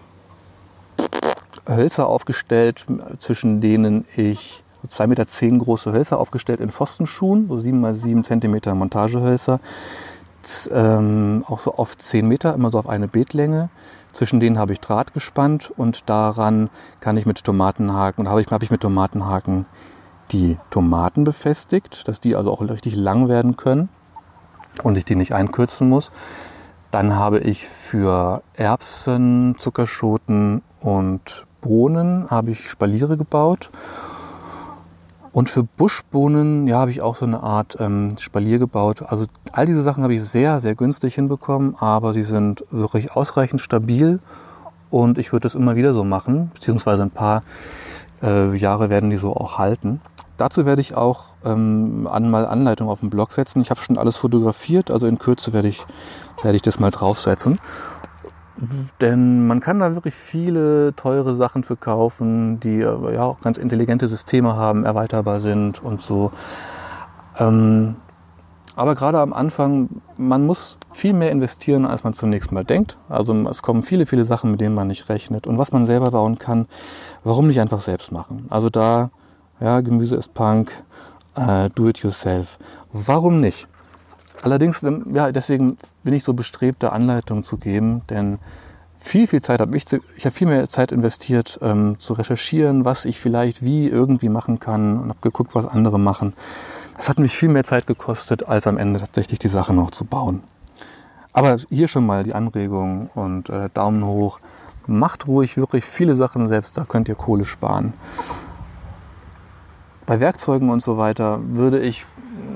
[1.67, 2.87] Hölzer aufgestellt,
[3.19, 8.77] zwischen denen ich 2,10 Meter große Hölzer aufgestellt in Pfostenschuhen, so 7 x 7 cm
[8.77, 9.61] Montagehölzer.
[10.71, 13.71] Ähm, auch so auf 10 Meter, immer so auf eine Beetlänge.
[14.13, 18.47] Zwischen denen habe ich Draht gespannt und daran kann ich mit Tomatenhaken, und habe ich,
[18.51, 19.67] habe ich mit Tomatenhaken
[20.31, 23.89] die Tomaten befestigt, dass die also auch richtig lang werden können
[24.83, 26.13] und ich die nicht einkürzen muss.
[26.91, 33.71] Dann habe ich für Erbsen, Zuckerschoten und Bohnen habe ich Spaliere gebaut
[35.33, 39.03] und für Buschbohnen, ja, habe ich auch so eine Art ähm, Spalier gebaut.
[39.07, 43.61] Also all diese Sachen habe ich sehr, sehr günstig hinbekommen, aber sie sind wirklich ausreichend
[43.61, 44.21] stabil
[44.91, 47.43] und ich würde das immer wieder so machen, beziehungsweise ein paar
[48.23, 50.01] äh, Jahre werden die so auch halten.
[50.39, 53.61] Dazu werde ich auch ähm, einmal Anleitungen auf dem Blog setzen.
[53.61, 55.85] Ich habe schon alles fotografiert, also in Kürze werde ich,
[56.43, 57.59] werde ich das mal draufsetzen.
[59.01, 64.57] Denn man kann da wirklich viele teure Sachen verkaufen, die ja auch ganz intelligente Systeme
[64.57, 66.33] haben, erweiterbar sind und so.
[67.39, 67.97] Ähm,
[68.75, 72.97] aber gerade am Anfang, man muss viel mehr investieren, als man zunächst mal denkt.
[73.09, 75.47] Also es kommen viele, viele Sachen, mit denen man nicht rechnet.
[75.47, 76.67] Und was man selber bauen kann,
[77.25, 78.47] warum nicht einfach selbst machen?
[78.51, 79.11] Also da,
[79.61, 80.71] ja, Gemüse ist Punk,
[81.35, 82.59] äh, do it yourself.
[82.93, 83.67] Warum nicht?
[84.43, 88.39] Allerdings, ja, deswegen bin ich so bestrebt, da Anleitungen zu geben, denn
[89.01, 89.85] viel, viel Zeit habe ich,
[90.17, 94.61] ich habe viel mehr Zeit investiert, ähm, zu recherchieren, was ich vielleicht wie irgendwie machen
[94.61, 96.35] kann und habe geguckt, was andere machen.
[96.97, 100.05] Das hat mich viel mehr Zeit gekostet, als am Ende tatsächlich die Sache noch zu
[100.05, 100.43] bauen.
[101.33, 104.41] Aber hier schon mal die Anregung und äh, Daumen hoch.
[104.87, 107.93] Macht ruhig wirklich viele Sachen selbst, da könnt ihr Kohle sparen.
[110.07, 112.07] Bei Werkzeugen und so weiter würde ich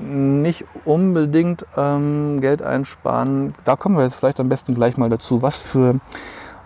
[0.03, 3.53] nicht unbedingt ähm, Geld einsparen.
[3.63, 5.41] Da kommen wir jetzt vielleicht am besten gleich mal dazu.
[5.41, 5.99] Was für,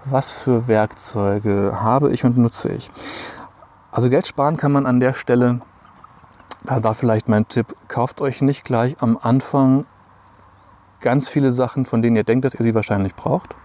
[0.05, 2.91] was für Werkzeuge habe ich und nutze ich?
[3.91, 5.61] Also Geld sparen kann man an der Stelle,
[6.63, 9.85] da, da vielleicht mein Tipp, kauft euch nicht gleich am Anfang
[10.99, 13.55] ganz viele Sachen, von denen ihr denkt, dass ihr sie wahrscheinlich braucht.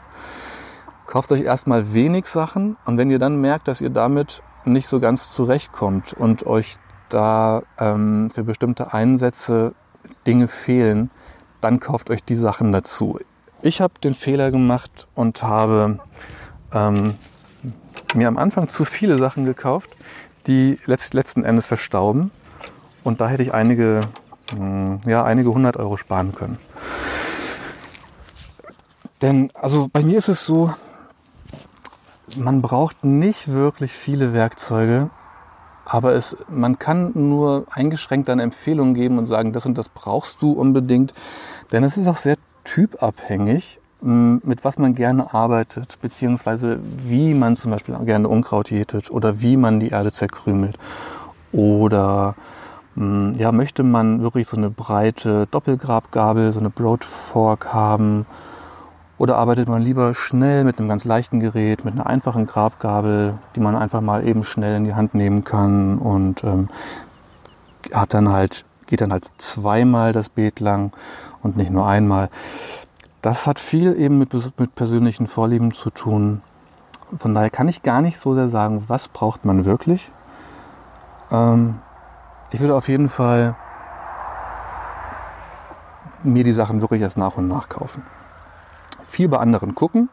[1.07, 5.01] Kauft euch erstmal wenig Sachen und wenn ihr dann merkt, dass ihr damit nicht so
[5.01, 6.79] ganz zurechtkommt und euch
[7.13, 9.75] da ähm, für bestimmte Einsätze
[10.27, 11.11] Dinge fehlen,
[11.61, 13.19] dann kauft euch die Sachen dazu.
[13.63, 16.01] Ich habe den Fehler gemacht und habe
[16.73, 17.15] ähm,
[18.15, 19.91] mir am Anfang zu viele Sachen gekauft,
[20.47, 22.31] die letzt, letzten Endes verstauben.
[23.05, 24.01] Und da hätte ich einige,
[24.55, 26.59] hm, ja, einige hundert Euro sparen können.
[29.21, 30.73] Denn also bei mir ist es so,
[32.37, 35.11] man braucht nicht wirklich viele Werkzeuge,
[35.85, 40.43] aber es, man kann nur eingeschränkt eine Empfehlung geben und sagen, das und das brauchst
[40.43, 41.13] du unbedingt.
[41.73, 47.71] Denn es ist auch sehr typabhängig, mit was man gerne arbeitet, beziehungsweise wie man zum
[47.71, 50.77] Beispiel gerne Unkraut jätet oder wie man die Erde zerkrümelt.
[51.53, 52.35] Oder
[52.95, 58.27] ja, möchte man wirklich so eine breite Doppelgrabgabel, so eine Broadfork haben
[59.23, 63.61] oder arbeitet man lieber schnell mit einem ganz leichten Gerät, mit einer einfachen Grabgabel, die
[63.61, 66.69] man einfach mal eben schnell in die Hand nehmen kann und ähm,
[67.95, 70.93] hat dann halt, geht dann halt zweimal das Beet lang
[71.41, 72.31] und nicht nur einmal.
[73.21, 76.43] Das hat viel eben mit, mit persönlichen Vorlieben zu tun.
[77.17, 80.11] Von daher kann ich gar nicht so sehr sagen, was braucht man wirklich.
[81.31, 81.77] Ähm,
[82.51, 83.55] ich würde auf jeden Fall
[86.25, 88.03] mir die Sachen wirklich erst nach und nach kaufen
[89.13, 90.09] viel bei anderen gucken.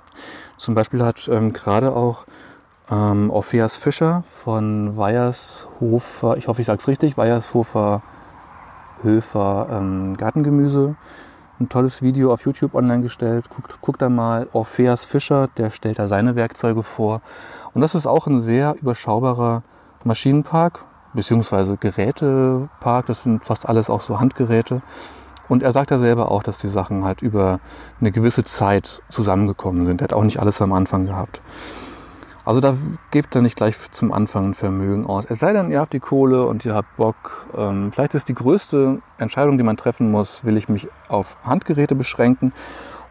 [0.57, 2.25] Zum Beispiel hat ähm, gerade auch
[2.91, 8.01] ähm, Orpheas Fischer von Weiershofer, ich hoffe, ich sage es richtig, Weiershofer
[9.01, 10.95] Höfer ähm, Gartengemüse,
[11.59, 13.49] ein tolles Video auf YouTube online gestellt.
[13.49, 17.21] Guckt, guckt da mal Orpheas Fischer, der stellt da seine Werkzeuge vor.
[17.73, 19.63] Und das ist auch ein sehr überschaubarer
[20.03, 23.05] Maschinenpark, beziehungsweise Gerätepark.
[23.05, 24.81] Das sind fast alles auch so Handgeräte.
[25.49, 27.59] Und er sagt ja selber auch, dass die Sachen halt über
[27.99, 30.01] eine gewisse Zeit zusammengekommen sind.
[30.01, 31.41] Er hat auch nicht alles am Anfang gehabt.
[32.45, 32.75] Also da
[33.11, 35.25] gebt er nicht gleich zum Anfang ein Vermögen aus.
[35.27, 37.45] Es sei denn, ihr habt die Kohle und ihr habt Bock.
[37.57, 41.95] Ähm, vielleicht ist die größte Entscheidung, die man treffen muss, will ich mich auf Handgeräte
[41.95, 42.53] beschränken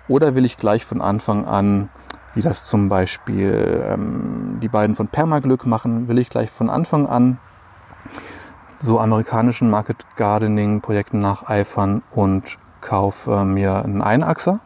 [0.09, 1.89] oder will ich gleich von Anfang an,
[2.35, 7.07] wie das zum Beispiel ähm, die beiden von Permaglück machen, will ich gleich von Anfang
[7.07, 7.39] an
[8.79, 14.61] so amerikanischen Market Gardening Projekten nacheifern und kaufe mir einen Einachser,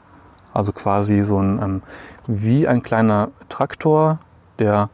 [0.53, 1.83] also quasi so ein ähm,
[2.27, 4.18] wie ein kleiner Traktor,
[4.59, 4.90] der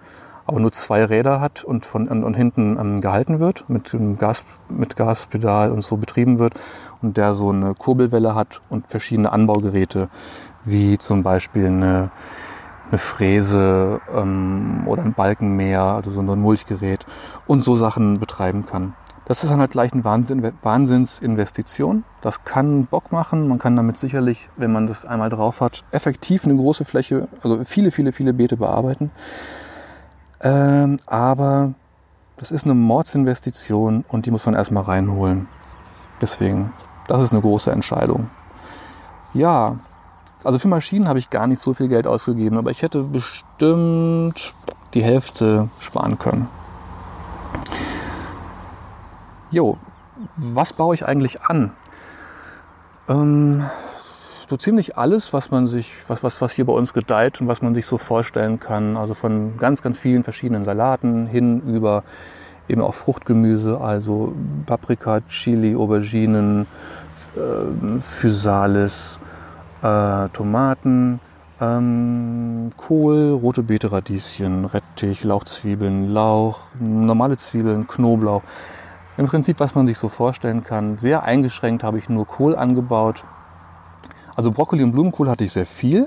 [0.46, 4.44] aber nur zwei Räder hat und von und, und hinten ähm, gehalten wird, mit Gas,
[4.68, 6.54] mit Gaspedal und so betrieben wird
[7.02, 10.08] und der so eine Kurbelwelle hat und verschiedene Anbaugeräte,
[10.64, 12.10] wie zum Beispiel eine,
[12.88, 17.04] eine Fräse ähm, oder ein Balkenmäher, also so ein Mulchgerät
[17.48, 18.94] und so Sachen betreiben kann.
[19.28, 22.04] Das ist dann halt gleich eine Wahnsinn, Wahnsinnsinvestition.
[22.22, 23.46] Das kann Bock machen.
[23.46, 27.62] Man kann damit sicherlich, wenn man das einmal drauf hat, effektiv eine große Fläche, also
[27.62, 29.10] viele, viele, viele Beete bearbeiten.
[30.40, 31.74] Ähm, aber
[32.38, 35.46] das ist eine Mordsinvestition und die muss man erstmal reinholen.
[36.22, 36.72] Deswegen,
[37.06, 38.30] das ist eine große Entscheidung.
[39.34, 39.76] Ja,
[40.42, 44.54] also für Maschinen habe ich gar nicht so viel Geld ausgegeben, aber ich hätte bestimmt
[44.94, 46.48] die Hälfte sparen können.
[49.50, 49.78] Jo,
[50.36, 51.72] was baue ich eigentlich an?
[53.08, 53.64] Ähm,
[54.48, 57.62] so ziemlich alles, was man sich, was, was, was hier bei uns gedeiht und was
[57.62, 58.96] man sich so vorstellen kann.
[58.96, 62.02] Also von ganz, ganz vielen verschiedenen Salaten hin über
[62.68, 64.34] eben auch Fruchtgemüse, also
[64.66, 66.66] Paprika, Chili, Auberginen,
[67.34, 69.18] äh, Physalis,
[69.82, 71.20] äh, Tomaten,
[71.60, 78.42] ähm, Kohl, rote Beete, Radieschen, Rettich, Lauchzwiebeln, Lauch, normale Zwiebeln, Knoblauch.
[79.18, 80.96] Im Prinzip, was man sich so vorstellen kann.
[80.96, 83.24] Sehr eingeschränkt habe ich nur Kohl angebaut.
[84.36, 86.06] Also Brokkoli und Blumenkohl hatte ich sehr viel.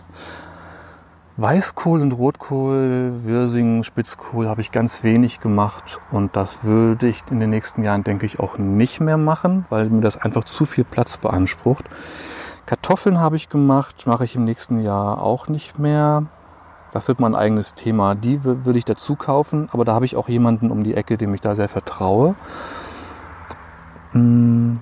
[1.36, 7.42] Weißkohl und Rotkohl, Wirsing, Spitzkohl habe ich ganz wenig gemacht und das würde ich in
[7.42, 10.86] den nächsten Jahren, denke ich, auch nicht mehr machen, weil mir das einfach zu viel
[10.86, 11.90] Platz beansprucht.
[12.66, 16.28] Kartoffeln habe ich gemacht, mache ich im nächsten Jahr auch nicht mehr.
[16.94, 18.16] Das wird mein eigenes Thema.
[18.16, 21.34] Die würde ich dazu kaufen, aber da habe ich auch jemanden um die Ecke, dem
[21.34, 22.36] ich da sehr vertraue.
[24.12, 24.80] Hm,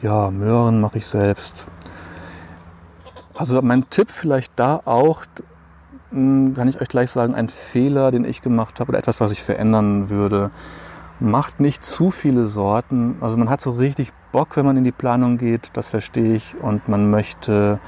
[0.00, 1.66] ja, Möhren mache ich selbst.
[3.34, 5.24] Also mein Tipp vielleicht da auch,
[6.10, 9.32] hm, kann ich euch gleich sagen, ein Fehler, den ich gemacht habe oder etwas, was
[9.32, 10.50] ich verändern würde.
[11.20, 13.16] Macht nicht zu viele Sorten.
[13.20, 16.56] Also man hat so richtig Bock, wenn man in die Planung geht, das verstehe ich.
[16.62, 17.80] Und man möchte,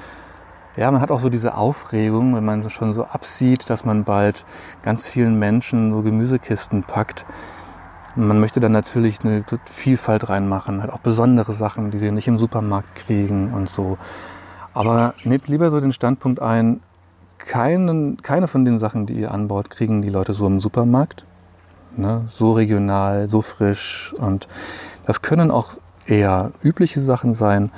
[0.77, 4.45] ja, man hat auch so diese Aufregung, wenn man schon so absieht, dass man bald
[4.83, 7.25] ganz vielen Menschen so Gemüsekisten packt.
[8.15, 12.37] Man möchte dann natürlich eine Vielfalt reinmachen, halt auch besondere Sachen, die sie nicht im
[12.37, 13.97] Supermarkt kriegen und so.
[14.75, 16.81] Aber nehmt lieber so den Standpunkt ein,
[17.39, 21.27] keinen, keine von den Sachen, die ihr anbaut, kriegen die Leute so im Supermarkt.
[21.97, 22.25] Ne?
[22.29, 24.15] So regional, so frisch.
[24.19, 24.49] Und
[25.07, 25.73] das können auch
[26.07, 27.71] eher übliche Sachen sein.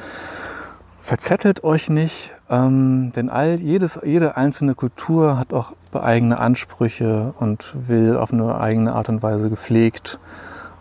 [1.00, 7.74] Verzettelt euch nicht, ähm, denn all, jedes, jede einzelne Kultur hat auch eigene Ansprüche und
[7.88, 10.18] will auf eine eigene Art und Weise gepflegt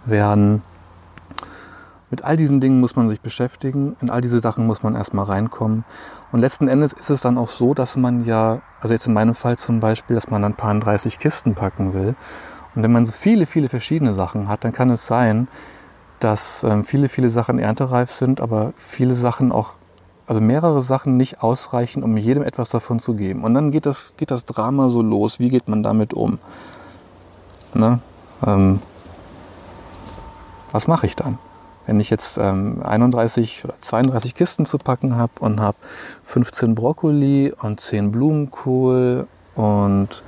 [0.05, 0.61] werden.
[2.09, 5.25] Mit all diesen Dingen muss man sich beschäftigen, in all diese Sachen muss man erstmal
[5.25, 5.83] reinkommen.
[6.31, 9.35] Und letzten Endes ist es dann auch so, dass man ja, also jetzt in meinem
[9.35, 12.15] Fall zum Beispiel, dass man ein paar 30 Kisten packen will.
[12.75, 15.47] Und wenn man so viele, viele verschiedene Sachen hat, dann kann es sein,
[16.19, 19.71] dass ähm, viele, viele Sachen erntereif sind, aber viele Sachen auch,
[20.27, 23.43] also mehrere Sachen nicht ausreichen, um jedem etwas davon zu geben.
[23.43, 25.39] Und dann geht das, geht das Drama so los.
[25.39, 26.39] Wie geht man damit um?
[27.73, 27.99] Ne?
[28.45, 28.81] Ähm,
[30.71, 31.37] was mache ich dann?
[31.85, 35.77] Wenn ich jetzt ähm, 31 oder 32 Kisten zu packen habe und habe
[36.23, 40.23] 15 Brokkoli und 10 Blumenkohl und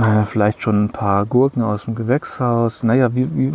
[0.00, 2.84] äh, vielleicht schon ein paar Gurken aus dem Gewächshaus.
[2.84, 3.52] Naja, wie, wie,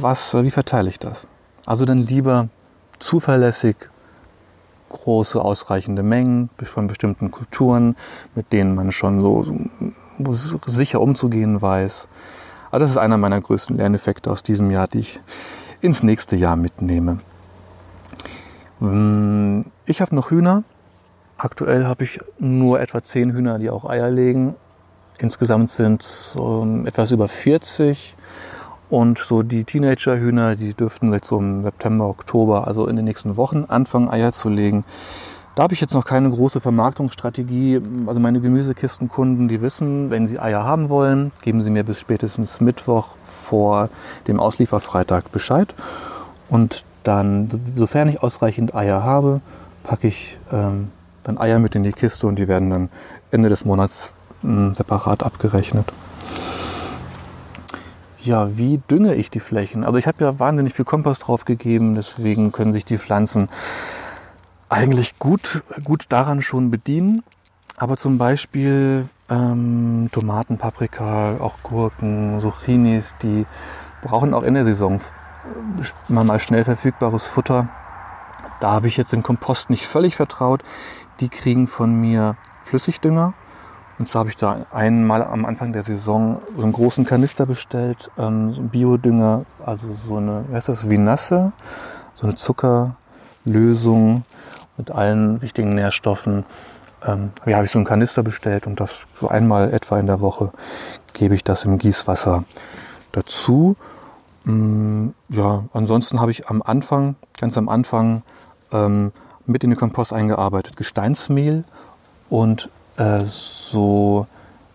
[0.00, 1.26] was, wie verteile ich das?
[1.66, 2.48] Also dann lieber
[2.98, 3.76] zuverlässig
[4.88, 7.96] große, ausreichende Mengen von bestimmten Kulturen,
[8.34, 9.44] mit denen man schon so,
[10.30, 12.08] so sicher umzugehen weiß.
[12.70, 15.20] Aber das ist einer meiner größten Lerneffekte aus diesem Jahr, die ich
[15.80, 17.20] ins nächste Jahr mitnehme.
[18.80, 20.64] Hm, ich habe noch Hühner.
[21.36, 24.56] Aktuell habe ich nur etwa zehn Hühner, die auch Eier legen.
[25.18, 28.16] Insgesamt sind es um, etwas über 40.
[28.90, 33.36] Und so die Teenager-Hühner, die dürften jetzt so im September, Oktober, also in den nächsten
[33.36, 34.84] Wochen anfangen, Eier zu legen.
[35.54, 37.80] Da habe ich jetzt noch keine große Vermarktungsstrategie.
[38.06, 42.60] Also meine Gemüsekistenkunden, die wissen, wenn sie Eier haben wollen, geben sie mir bis spätestens
[42.60, 43.88] Mittwoch vor
[44.26, 45.74] dem Auslieferfreitag Bescheid.
[46.48, 49.40] Und dann, sofern ich ausreichend Eier habe,
[49.82, 50.92] packe ich ähm,
[51.24, 52.88] dann Eier mit in die Kiste und die werden dann
[53.30, 54.12] Ende des Monats
[54.44, 55.92] äh, separat abgerechnet.
[58.28, 59.84] Ja, wie dünge ich die Flächen?
[59.84, 63.48] Also ich habe ja wahnsinnig viel Kompost draufgegeben, deswegen können sich die Pflanzen
[64.68, 67.22] eigentlich gut, gut daran schon bedienen.
[67.78, 73.46] Aber zum Beispiel ähm, Tomaten, Paprika, auch Gurken, Zucchinis, die
[74.02, 75.00] brauchen auch in der Saison
[76.08, 77.70] mal, mal schnell verfügbares Futter.
[78.60, 80.62] Da habe ich jetzt den Kompost nicht völlig vertraut.
[81.20, 83.32] Die kriegen von mir Flüssigdünger.
[83.98, 88.10] Und zwar habe ich da einmal am Anfang der Saison so einen großen Kanister bestellt,
[88.16, 91.52] ähm, so einen Biodünger, also so eine, wie heißt das, wie Nasse,
[92.14, 94.22] so eine Zuckerlösung
[94.76, 96.44] mit allen wichtigen Nährstoffen.
[97.04, 100.20] Ähm, ja, habe ich so einen Kanister bestellt und das so einmal etwa in der
[100.20, 100.52] Woche
[101.12, 102.44] gebe ich das im Gießwasser
[103.10, 103.76] dazu.
[104.46, 108.22] Ähm, ja, ansonsten habe ich am Anfang, ganz am Anfang,
[108.72, 109.12] ähm,
[109.46, 111.64] mit in den Kompost eingearbeitet Gesteinsmehl
[112.28, 112.68] und
[112.98, 114.26] äh, so,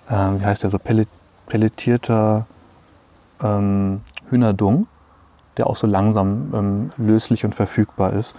[0.10, 1.08] äh, wie heißt der, so pellet,
[1.48, 2.48] pelletierter
[3.42, 4.88] ähm, Hühnerdung,
[5.58, 8.36] der auch so langsam ähm, löslich und verfügbar ist.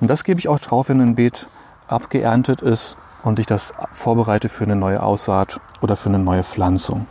[0.00, 1.46] Und das gebe ich auch drauf, wenn ein Beet
[1.88, 7.06] abgeerntet ist und ich das vorbereite für eine neue Aussaat oder für eine neue Pflanzung.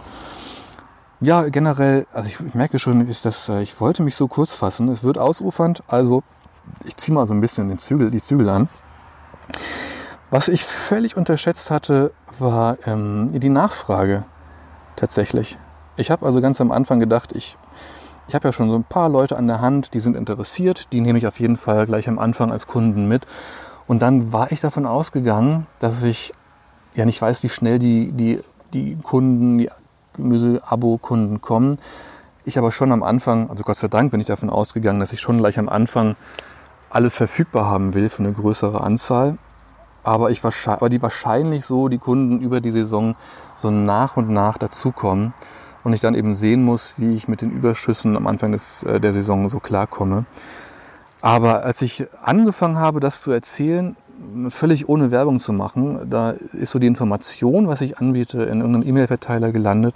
[1.21, 4.53] Ja, generell, also ich, ich merke schon, ist das, äh, ich wollte mich so kurz
[4.53, 4.89] fassen.
[4.89, 6.21] Es wird ausufernd, also
[6.85, 8.69] ich ziehe mal so ein bisschen den Zügel, die Zügel an.
[10.33, 14.25] Was ich völlig unterschätzt hatte, war ähm, die Nachfrage
[14.95, 15.59] tatsächlich.
[15.95, 17.55] Ich habe also ganz am Anfang gedacht, ich
[18.27, 21.01] ich habe ja schon so ein paar Leute an der Hand, die sind interessiert, die
[21.01, 23.27] nehme ich auf jeden Fall gleich am Anfang als Kunden mit.
[23.85, 26.33] Und dann war ich davon ausgegangen, dass ich
[26.95, 28.39] ja nicht weiß, wie schnell die, die,
[28.73, 29.69] die Kunden, die
[30.13, 31.77] Gemüse-Abo-Kunden kommen.
[32.43, 35.21] Ich aber schon am Anfang, also Gott sei Dank bin ich davon ausgegangen, dass ich
[35.21, 36.15] schon gleich am Anfang
[36.89, 39.37] alles verfügbar haben will für eine größere Anzahl.
[40.03, 43.15] Aber, ich wahrscheinlich, aber die wahrscheinlich so die Kunden über die Saison
[43.55, 45.33] so nach und nach dazukommen
[45.83, 48.99] und ich dann eben sehen muss, wie ich mit den Überschüssen am Anfang des, äh,
[48.99, 50.25] der Saison so klarkomme.
[51.21, 53.95] Aber als ich angefangen habe, das zu erzählen,
[54.49, 58.87] völlig ohne Werbung zu machen, da ist so die Information, was ich anbiete, in irgendeinem
[58.87, 59.95] E-Mail-Verteiler gelandet.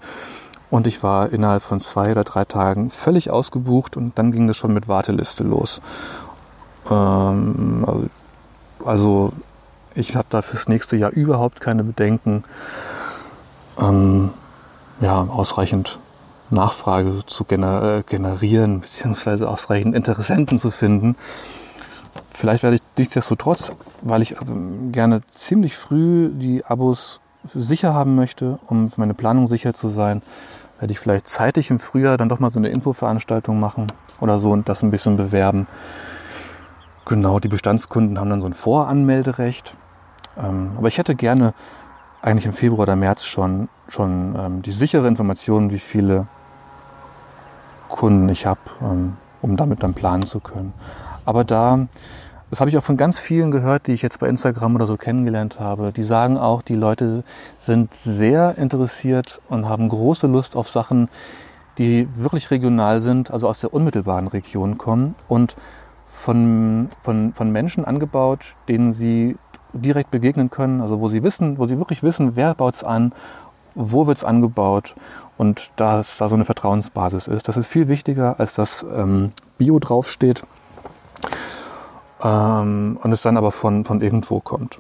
[0.70, 4.58] Und ich war innerhalb von zwei oder drei Tagen völlig ausgebucht und dann ging das
[4.58, 5.82] schon mit Warteliste los.
[6.89, 8.10] Ähm,
[8.84, 9.32] also
[9.98, 12.43] ich habe da fürs nächste Jahr überhaupt keine Bedenken,
[13.80, 14.32] ähm,
[15.02, 16.00] ja, ausreichend
[16.50, 21.16] Nachfrage zu gener äh, generieren, beziehungsweise ausreichend Interessenten zu finden.
[22.32, 24.54] Vielleicht werde ich nichtsdestotrotz, weil ich also
[24.91, 27.20] gerne ziemlich früh die Abos
[27.54, 30.22] sicher haben möchte, um für meine Planung sicher zu sein,
[30.80, 33.88] werde ich vielleicht zeitig im Frühjahr dann doch mal so eine Infoveranstaltung machen
[34.22, 35.66] oder so und das ein bisschen bewerben.
[37.06, 39.76] Genau, die Bestandskunden haben dann so ein Voranmelderecht.
[40.38, 41.53] Ähm, aber ich hätte gerne
[42.21, 46.27] eigentlich im Februar oder März schon, schon ähm, die sichere Information, wie viele
[47.89, 50.73] Kunden ich habe, ähm, um damit dann planen zu können.
[51.25, 51.88] Aber da,
[52.49, 54.97] das habe ich auch von ganz vielen gehört, die ich jetzt bei Instagram oder so
[54.97, 57.23] kennengelernt habe, die sagen auch, die Leute
[57.59, 61.09] sind sehr interessiert und haben große Lust auf Sachen,
[61.77, 65.55] die wirklich regional sind, also aus der unmittelbaren Region kommen und
[66.07, 69.38] von, von, von Menschen angebaut, denen sie
[69.78, 73.13] direkt begegnen können, also wo sie wissen, wo sie wirklich wissen, wer baut es an,
[73.75, 74.95] wo wird es angebaut
[75.38, 77.47] und dass da so eine Vertrauensbasis ist.
[77.47, 80.43] Das ist viel wichtiger, als dass ähm, Bio draufsteht
[82.23, 84.80] ähm, und es dann aber von, von irgendwo kommt.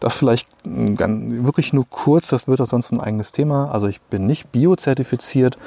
[0.00, 0.48] Das vielleicht
[0.96, 3.70] ganz, wirklich nur kurz, das wird auch sonst ein eigenes Thema.
[3.70, 5.58] Also ich bin nicht biozertifiziert.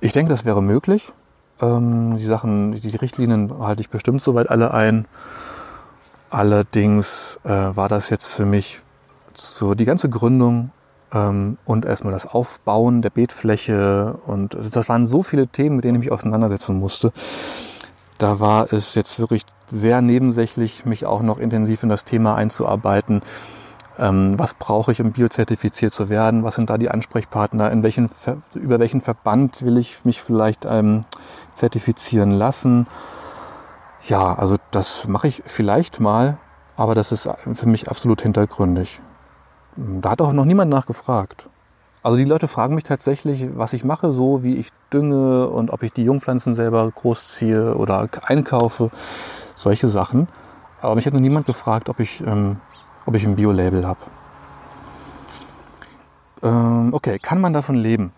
[0.00, 1.12] Ich denke, das wäre möglich.
[1.60, 5.06] Ähm, die Sachen, die Richtlinien halte ich bestimmt soweit alle ein.
[6.30, 8.80] Allerdings äh, war das jetzt für mich
[9.34, 10.70] so die ganze Gründung
[11.12, 15.96] ähm, und erstmal das Aufbauen der Beetfläche und das waren so viele Themen, mit denen
[15.96, 17.12] ich mich auseinandersetzen musste.
[18.18, 23.22] Da war es jetzt wirklich sehr nebensächlich, mich auch noch intensiv in das Thema einzuarbeiten
[24.00, 28.10] ähm, was brauche ich, um biozertifiziert zu werden, was sind da die Ansprechpartner, in welchen,
[28.54, 31.02] über welchen Verband will ich mich vielleicht ähm,
[31.54, 32.86] zertifizieren lassen.
[34.06, 36.38] Ja, also das mache ich vielleicht mal,
[36.76, 39.00] aber das ist für mich absolut hintergründig.
[39.76, 41.46] Da hat auch noch niemand nachgefragt.
[42.02, 45.82] Also die Leute fragen mich tatsächlich, was ich mache, so wie ich dünge und ob
[45.82, 48.90] ich die Jungpflanzen selber großziehe oder einkaufe,
[49.54, 50.28] solche Sachen.
[50.80, 52.56] Aber mich hat noch niemand gefragt, ob ich ähm,
[53.06, 54.00] ob ich ein Bio-Label habe.
[56.42, 58.12] Ähm, okay, kann man davon leben?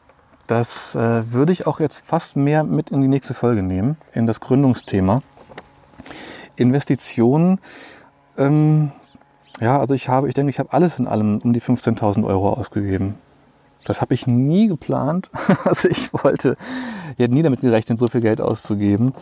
[0.46, 4.26] Das äh, würde ich auch jetzt fast mehr mit in die nächste Folge nehmen, in
[4.26, 5.22] das Gründungsthema.
[6.56, 7.60] Investitionen,
[8.36, 8.92] ähm,
[9.60, 12.52] ja, also ich habe, ich denke, ich habe alles in allem um die 15.000 Euro
[12.52, 13.14] ausgegeben.
[13.84, 15.30] Das habe ich nie geplant.
[15.64, 16.56] Also ich wollte,
[17.12, 19.14] ich hätte nie damit gerechnet, so viel Geld auszugeben.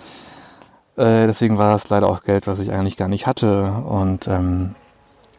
[0.97, 3.73] Äh, deswegen war das leider auch Geld, was ich eigentlich gar nicht hatte.
[3.87, 4.75] Und ähm,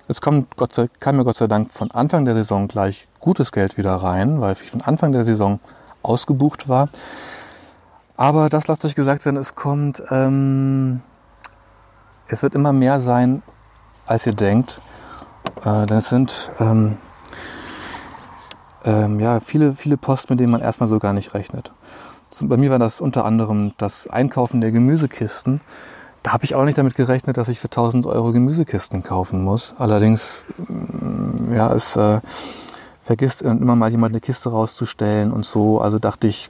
[0.07, 3.51] es kommt Gott sei, kam mir Gott sei Dank von Anfang der Saison gleich gutes
[3.51, 5.59] Geld wieder rein, weil ich von Anfang der Saison
[6.03, 6.89] ausgebucht war.
[8.17, 11.01] Aber das lasst euch gesagt sein, es kommt, ähm,
[12.33, 13.41] es wird immer mehr sein,
[14.05, 14.79] als ihr denkt.
[15.65, 16.97] Äh, denn es sind ähm,
[18.83, 21.71] ähm, ja, viele, viele Posten, mit denen man erstmal so gar nicht rechnet.
[22.41, 25.61] Bei mir war das unter anderem das Einkaufen der Gemüsekisten.
[26.23, 29.75] Da habe ich auch nicht damit gerechnet, dass ich für 1000 Euro Gemüsekisten kaufen muss.
[29.77, 32.21] Allerdings, mm, ja, es äh,
[33.03, 35.81] vergisst immer mal jemand eine Kiste rauszustellen und so.
[35.81, 36.49] Also dachte ich,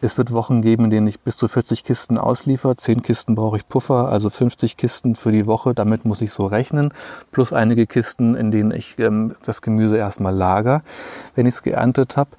[0.00, 2.76] es wird Wochen geben, in denen ich bis zu 40 Kisten ausliefer.
[2.76, 5.74] 10 Kisten brauche ich Puffer, also 50 Kisten für die Woche.
[5.74, 6.92] Damit muss ich so rechnen.
[7.32, 10.82] Plus einige Kisten, in denen ich ähm, das Gemüse erstmal lager,
[11.34, 12.30] wenn ich es geerntet habe.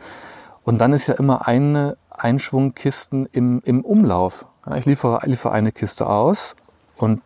[0.64, 4.46] Und dann ist ja immer eine Einschwung Kisten im, im Umlauf.
[4.76, 6.56] Ich liefere, liefere eine Kiste aus
[6.98, 7.22] und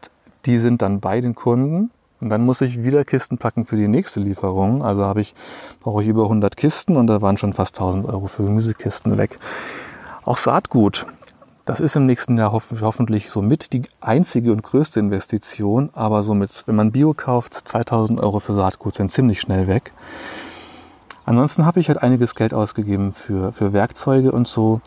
[0.45, 1.91] die sind dann bei den Kunden.
[2.21, 4.81] Und dann muss ich wieder Kisten packen für die nächste Lieferung.
[4.81, 5.35] Also habe ich,
[5.81, 9.35] brauche ich über 100 Kisten und da waren schon fast 1000 Euro für Gemüsekisten weg.
[10.25, 11.05] Auch Saatgut.
[11.65, 15.89] Das ist im nächsten Jahr hoff hoffentlich somit die einzige und größte Investition.
[15.93, 19.93] Aber somit, wenn man Bio kauft, 2000 Euro für Saatgut sind ziemlich schnell weg.
[21.25, 24.81] Ansonsten habe ich halt einiges Geld ausgegeben für, für Werkzeuge und so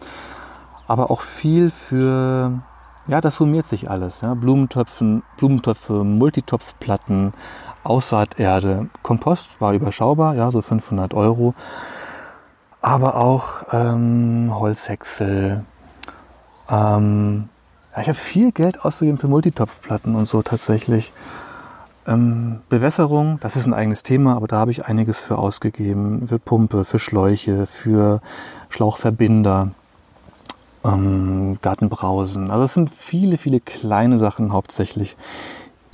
[0.86, 2.62] aber auch viel für,
[3.08, 4.20] ja, das summiert sich alles.
[4.20, 4.34] Ja?
[4.34, 7.32] Blumentöpfen, Blumentöpfe, Multitopfplatten,
[7.84, 11.54] Aussaaterde, Kompost war überschaubar, ja, so 500 Euro.
[12.80, 15.64] Aber auch ähm, Holzhäcksel.
[16.68, 17.48] Ähm,
[17.94, 21.12] ja, ich habe viel Geld ausgegeben für Multitopfplatten und so tatsächlich.
[22.06, 26.28] Ähm, Bewässerung, das ist ein eigenes Thema, aber da habe ich einiges für ausgegeben.
[26.28, 28.20] Für Pumpe, für Schläuche, für
[28.68, 29.70] Schlauchverbinder,
[30.84, 32.50] ähm, Gartenbrausen.
[32.50, 35.16] Also es sind viele, viele kleine Sachen hauptsächlich,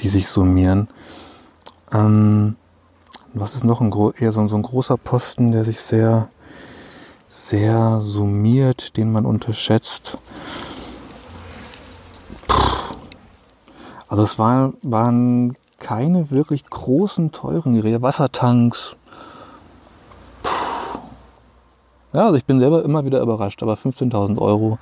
[0.01, 0.89] die sich summieren.
[1.93, 2.57] Ähm,
[3.33, 6.29] was ist noch ein, eher so, so ein großer Posten, der sich sehr,
[7.33, 10.19] sehr summiert, den man unterschätzt?
[14.07, 18.03] Also es war, waren keine wirklich großen, teuren Geräte.
[18.03, 18.97] Wassertanks.
[22.13, 24.79] Ja, also ich bin selber immer wieder überrascht, aber 15.000 Euro,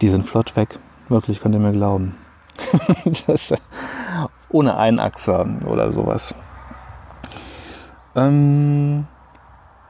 [0.00, 0.80] die sind flott weg.
[1.08, 2.16] Wirklich, könnt ihr mir glauben.
[3.28, 3.54] das,
[4.48, 6.34] ohne Einachser oder sowas.
[8.16, 9.06] Ähm,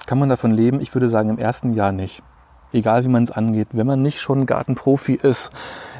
[0.07, 0.81] kann man davon leben?
[0.81, 2.23] Ich würde sagen, im ersten Jahr nicht.
[2.73, 3.69] Egal wie man es angeht.
[3.73, 5.51] Wenn man nicht schon Gartenprofi ist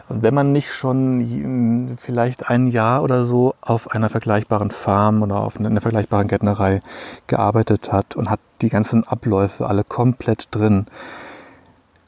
[0.09, 5.23] und wenn man nicht schon hm, vielleicht ein Jahr oder so auf einer vergleichbaren Farm
[5.23, 6.83] oder auf einer vergleichbaren Gärtnerei
[7.27, 10.87] gearbeitet hat und hat die ganzen Abläufe alle komplett drin,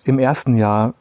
[0.05, 0.95] im ersten Jahr,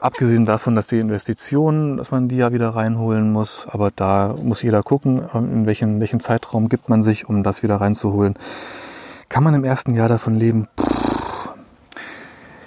[0.00, 4.60] abgesehen davon, dass die Investitionen, dass man die ja wieder reinholen muss, aber da muss
[4.60, 8.34] jeder gucken, in welchem, welchem Zeitraum gibt man sich, um das wieder reinzuholen.
[9.34, 10.68] Kann man im ersten Jahr davon leben?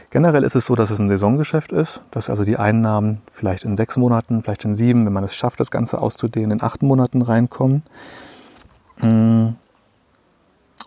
[0.09, 3.77] Generell ist es so, dass es ein Saisongeschäft ist, dass also die Einnahmen vielleicht in
[3.77, 7.21] sechs Monaten, vielleicht in sieben, wenn man es schafft, das Ganze auszudehnen, in acht Monaten
[7.21, 7.83] reinkommen.
[8.97, 9.51] Mm.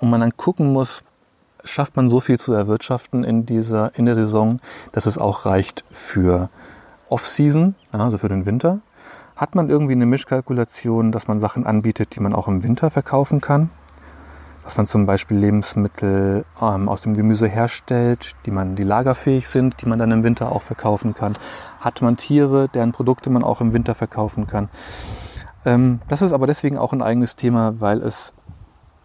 [0.00, 1.02] Und man dann gucken muss,
[1.64, 4.58] schafft man so viel zu erwirtschaften in, dieser, in der Saison,
[4.92, 6.50] dass es auch reicht für
[7.08, 8.80] Off-Season, also für den Winter.
[9.34, 13.40] Hat man irgendwie eine Mischkalkulation, dass man Sachen anbietet, die man auch im Winter verkaufen
[13.40, 13.70] kann?
[14.70, 19.82] Dass man zum Beispiel Lebensmittel ähm, aus dem Gemüse herstellt, die man, die lagerfähig sind,
[19.82, 21.36] die man dann im Winter auch verkaufen kann.
[21.80, 24.68] Hat man Tiere, deren Produkte man auch im Winter verkaufen kann.
[25.64, 28.32] Ähm, das ist aber deswegen auch ein eigenes Thema, weil es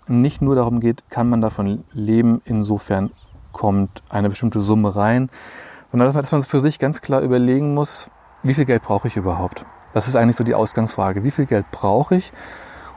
[0.08, 3.10] nicht nur darum geht, kann man davon leben, insofern
[3.52, 5.32] kommt eine bestimmte Summe rein,
[5.92, 8.12] sondern dass man für sich ganz klar überlegen muss,
[8.44, 9.66] wie viel Geld brauche ich überhaupt?
[9.94, 11.24] Das ist eigentlich so die Ausgangsfrage.
[11.24, 12.34] Wie viel Geld brauche ich?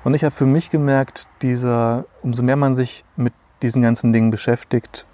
[0.08, 4.30] Und ich habe für mich gemerkt, dieser, umso mehr man sich mit diesen ganzen Dingen
[4.30, 5.04] beschäftigt,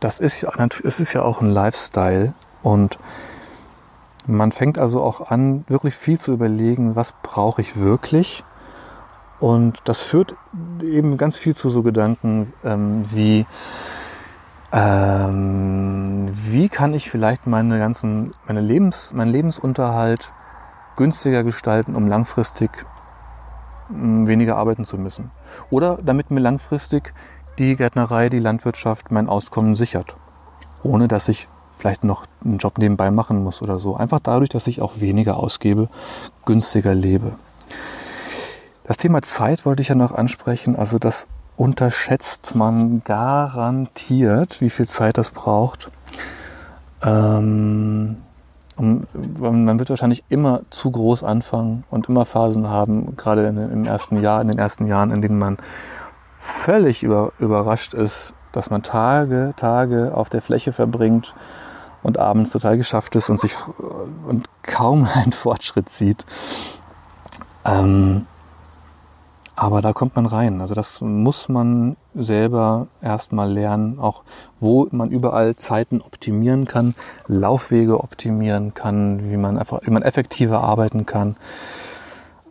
[0.00, 0.50] das ist ja,
[0.82, 2.34] es ist ja auch ein Lifestyle
[2.64, 2.98] und
[4.26, 8.42] man fängt also auch an, wirklich viel zu überlegen, was brauche ich wirklich.
[9.38, 10.34] Und das führt
[10.82, 13.46] eben ganz viel zu so Gedanken ähm, wie,
[14.72, 20.32] ähm, wie kann ich vielleicht meine ganzen, meine Lebens, meinen Lebensunterhalt
[20.96, 22.84] günstiger gestalten, um langfristig
[23.92, 25.30] weniger arbeiten zu müssen.
[25.70, 27.12] Oder damit mir langfristig
[27.58, 30.16] die Gärtnerei, die Landwirtschaft mein Auskommen sichert.
[30.82, 33.96] Ohne dass ich vielleicht noch einen Job nebenbei machen muss oder so.
[33.96, 35.88] Einfach dadurch, dass ich auch weniger ausgebe,
[36.44, 37.34] günstiger lebe.
[38.84, 40.76] Das Thema Zeit wollte ich ja noch ansprechen.
[40.76, 41.26] Also das
[41.56, 45.90] unterschätzt man garantiert, wie viel Zeit das braucht.
[47.02, 48.16] Ähm,
[48.80, 54.40] man wird wahrscheinlich immer zu groß anfangen und immer Phasen haben, gerade im ersten Jahr,
[54.40, 55.58] in den ersten Jahren, in denen man
[56.38, 61.34] völlig über, überrascht ist, dass man Tage, Tage auf der Fläche verbringt
[62.02, 63.54] und abends total geschafft ist und sich
[64.26, 66.24] und kaum einen Fortschritt sieht.
[67.64, 68.26] Ähm,
[69.60, 70.62] aber da kommt man rein.
[70.62, 74.22] Also das muss man selber erstmal lernen, auch
[74.58, 76.94] wo man überall Zeiten optimieren kann,
[77.26, 81.36] Laufwege optimieren kann, wie man einfach, wie man effektiver arbeiten kann.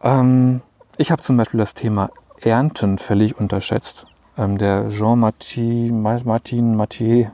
[0.03, 0.61] Ähm,
[0.97, 4.05] ich habe zum Beispiel das Thema Ernten völlig unterschätzt.
[4.37, 7.25] Ähm, der Jean-Martin Martin Mathieu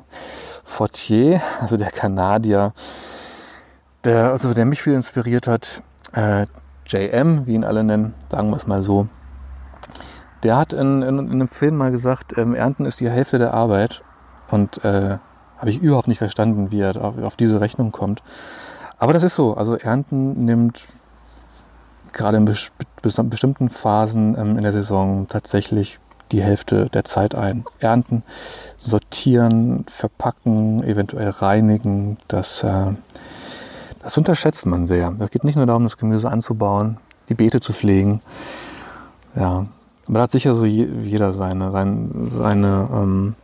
[0.64, 2.72] Fortier, also der Kanadier,
[4.06, 5.82] der, also der mich viel inspiriert hat,
[6.14, 6.46] äh,
[6.88, 9.10] JM, wie ihn alle nennen, sagen wir es mal so,
[10.44, 13.54] der hat in, in, in einem Film mal gesagt, ähm, Ernten ist die Hälfte der
[13.54, 14.02] Arbeit.
[14.52, 15.18] Und äh,
[15.58, 18.22] habe ich überhaupt nicht verstanden, wie er auf, auf diese Rechnung kommt.
[18.98, 19.56] Aber das ist so.
[19.56, 20.84] Also Ernten nimmt
[22.14, 26.00] gerade in bestimmten Phasen ähm, in der Saison tatsächlich
[26.32, 27.66] die Hälfte der Zeit ein.
[27.80, 28.24] Ernten,
[28.78, 32.94] sortieren, verpacken, eventuell reinigen, das, äh,
[34.02, 35.14] das unterschätzt man sehr.
[35.20, 36.98] Es geht nicht nur darum, das Gemüse anzubauen,
[37.30, 38.22] die Beete zu pflegen.
[39.36, 39.66] Ja,
[40.08, 43.36] aber da hat sicher so jeder seine, seine, seine ähm,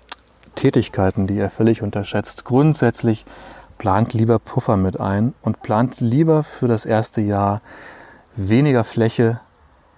[0.55, 2.45] Tätigkeiten, die er völlig unterschätzt.
[2.45, 3.25] Grundsätzlich
[3.77, 7.61] plant lieber Puffer mit ein und plant lieber für das erste Jahr
[8.35, 9.39] weniger Fläche,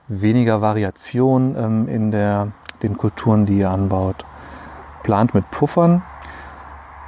[0.07, 4.25] weniger Variation ähm, in der, den Kulturen, die ihr anbaut.
[5.03, 6.01] Plant mit Puffern.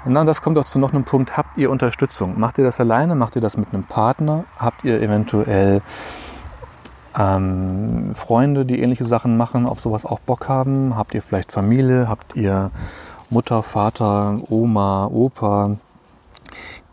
[0.03, 2.38] Und dann, das kommt auch zu noch einem Punkt, habt ihr Unterstützung?
[2.39, 3.16] Macht ihr das alleine?
[3.16, 4.43] Macht ihr das mit einem Partner?
[4.58, 5.82] Habt ihr eventuell
[7.18, 10.95] ähm, Freunde, die ähnliche Sachen machen, auf sowas auch Bock haben?
[10.95, 12.07] Habt ihr vielleicht Familie?
[12.07, 12.72] Habt ihr
[13.30, 15.78] Mutter, Vater, Oma, Opa,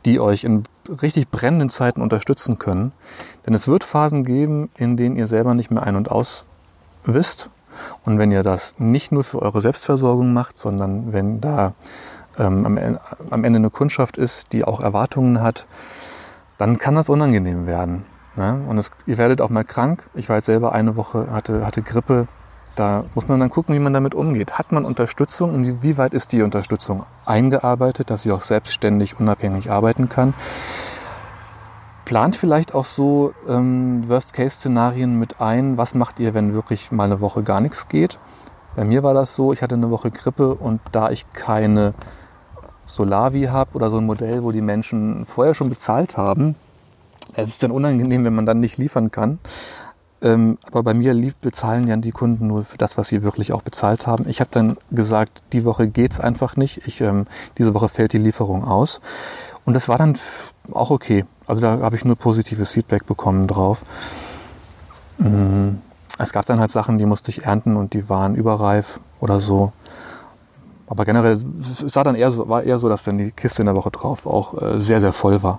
[0.05, 0.64] die euch in
[1.03, 2.93] richtig brennenden Zeiten unterstützen können?
[3.47, 6.45] Denn es wird Phasen geben, in denen ihr selber nicht mehr ein- und aus
[7.05, 7.51] wisst.
[8.05, 11.73] Und wenn ihr das nicht nur für eure Selbstversorgung macht, sondern wenn da
[12.39, 12.99] ähm, am,
[13.31, 15.66] am Ende eine Kundschaft ist, die auch Erwartungen hat,
[16.59, 18.05] dann kann das unangenehm werden.
[18.37, 18.64] Ne?
[18.68, 20.09] Und es, ihr werdet auch mal krank.
[20.14, 22.28] Ich war jetzt selber eine Woche, hatte, hatte Grippe.
[22.74, 24.59] Da muss man dann gucken, wie man damit umgeht.
[24.59, 29.70] Hat man Unterstützung und wie weit ist die Unterstützung eingearbeitet, dass sie auch selbstständig, unabhängig
[29.70, 30.33] arbeiten kann?
[32.07, 35.76] Plant vielleicht auch so ähm, Worst-Case-Szenarien mit ein.
[35.76, 38.18] Was macht ihr, wenn wirklich mal eine Woche gar nichts geht?
[38.74, 41.93] Bei mir war das so, ich hatte eine Woche Grippe und da ich keine
[42.87, 46.57] Solavi habe oder so ein Modell, wo die Menschen vorher schon bezahlt haben,
[47.35, 49.39] es ist dann unangenehm, wenn man dann nicht liefern kann.
[50.22, 53.53] Ähm, aber bei mir lief, bezahlen ja die Kunden nur für das, was sie wirklich
[53.53, 54.28] auch bezahlt haben.
[54.28, 56.87] Ich habe dann gesagt, die Woche geht's einfach nicht.
[56.87, 57.26] Ich, ähm,
[57.59, 59.01] diese Woche fällt die Lieferung aus.
[59.64, 60.14] Und das war dann
[60.72, 61.24] auch okay.
[61.47, 63.85] Also da habe ich nur positives Feedback bekommen drauf.
[65.18, 65.80] Mhm.
[66.18, 69.72] Es gab dann halt Sachen, die musste ich ernten und die waren überreif oder so.
[70.87, 73.66] Aber generell es war dann eher so, war eher so, dass dann die Kiste in
[73.66, 75.59] der Woche drauf auch äh, sehr, sehr voll war.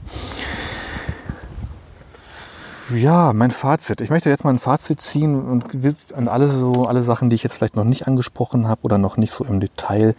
[2.91, 4.01] Ja, mein Fazit.
[4.01, 5.65] Ich möchte jetzt mal ein Fazit ziehen und
[6.13, 9.15] an alle so, alle Sachen, die ich jetzt vielleicht noch nicht angesprochen habe oder noch
[9.15, 10.15] nicht so im Detail,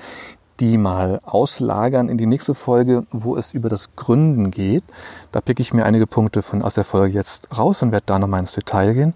[0.61, 4.83] die mal auslagern in die nächste Folge, wo es über das Gründen geht.
[5.31, 8.19] Da picke ich mir einige Punkte von, aus der Folge jetzt raus und werde da
[8.19, 9.15] nochmal ins Detail gehen.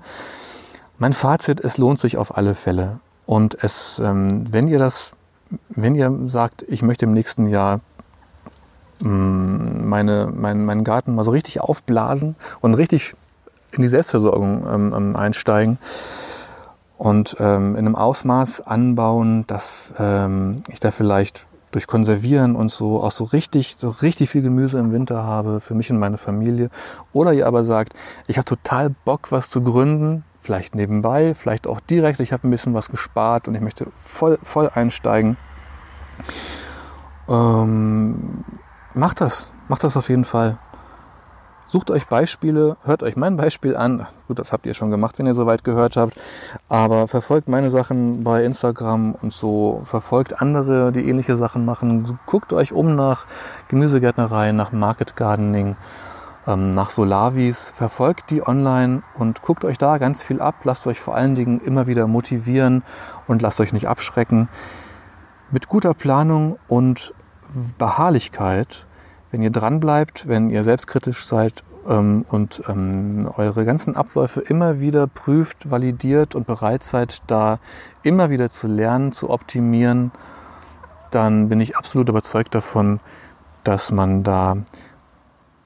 [0.99, 3.01] Mein Fazit, es lohnt sich auf alle Fälle.
[3.25, 5.13] Und es, ähm, wenn ihr das,
[5.71, 7.81] wenn ihr sagt, ich möchte im nächsten Jahr
[9.01, 13.15] mm, meine, mein, meinen Garten mal so richtig aufblasen und richtig
[13.73, 15.79] in die Selbstversorgung ähm, ähm, einsteigen
[16.97, 23.03] und ähm, in einem Ausmaß anbauen, dass ähm, ich da vielleicht durch Konservieren und so
[23.03, 26.71] auch so richtig, so richtig viel Gemüse im Winter habe für mich und meine Familie.
[27.13, 27.93] Oder ihr aber sagt,
[28.27, 32.51] ich habe total Bock, was zu gründen, vielleicht nebenbei, vielleicht auch direkt, ich habe ein
[32.51, 35.37] bisschen was gespart und ich möchte voll, voll einsteigen.
[37.29, 38.45] Ähm,
[38.95, 40.59] macht das, macht das auf jeden Fall.
[41.71, 44.07] Sucht euch Beispiele, hört euch mein Beispiel an.
[44.27, 46.19] Gut, das habt ihr schon gemacht, wenn ihr soweit gehört habt.
[46.71, 49.83] Aber verfolgt meine Sachen bei Instagram und so.
[49.85, 52.19] Verfolgt andere, die ähnliche Sachen machen.
[52.25, 53.27] Guckt euch um nach
[53.69, 55.77] Gemüsegärtnerei, nach Market Gardening,
[56.47, 57.71] ähm, nach Solavis.
[57.77, 60.55] Verfolgt die online und guckt euch da ganz viel ab.
[60.65, 62.83] Lasst euch vor allen Dingen immer wieder motivieren
[63.27, 64.49] und lasst euch nicht abschrecken.
[65.51, 67.13] Mit guter Planung und
[67.77, 68.87] Beharrlichkeit
[69.31, 74.81] wenn ihr dran bleibt, wenn ihr selbstkritisch seid ähm, und ähm, eure ganzen Abläufe immer
[74.81, 77.59] wieder prüft, validiert und bereit seid, da
[78.03, 80.13] immer wieder zu lernen, zu optimieren,
[81.11, 83.01] dann bin ich absolut überzeugt davon,
[83.65, 84.57] dass man da,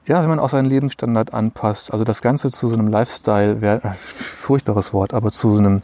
[0.06, 3.84] ja, wenn man auch seinen Lebensstandard anpasst, also das Ganze zu so einem Lifestyle, wär,
[3.84, 5.80] äh, furchtbares Wort, aber zu so einem,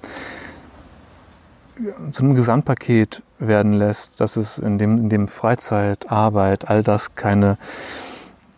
[2.13, 7.15] zu einem Gesamtpaket werden lässt, dass es in dem, in dem Freizeit, Arbeit, all das
[7.15, 7.59] keine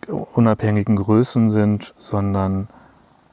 [0.07, 2.67] unabhängigen Größen sind, sondern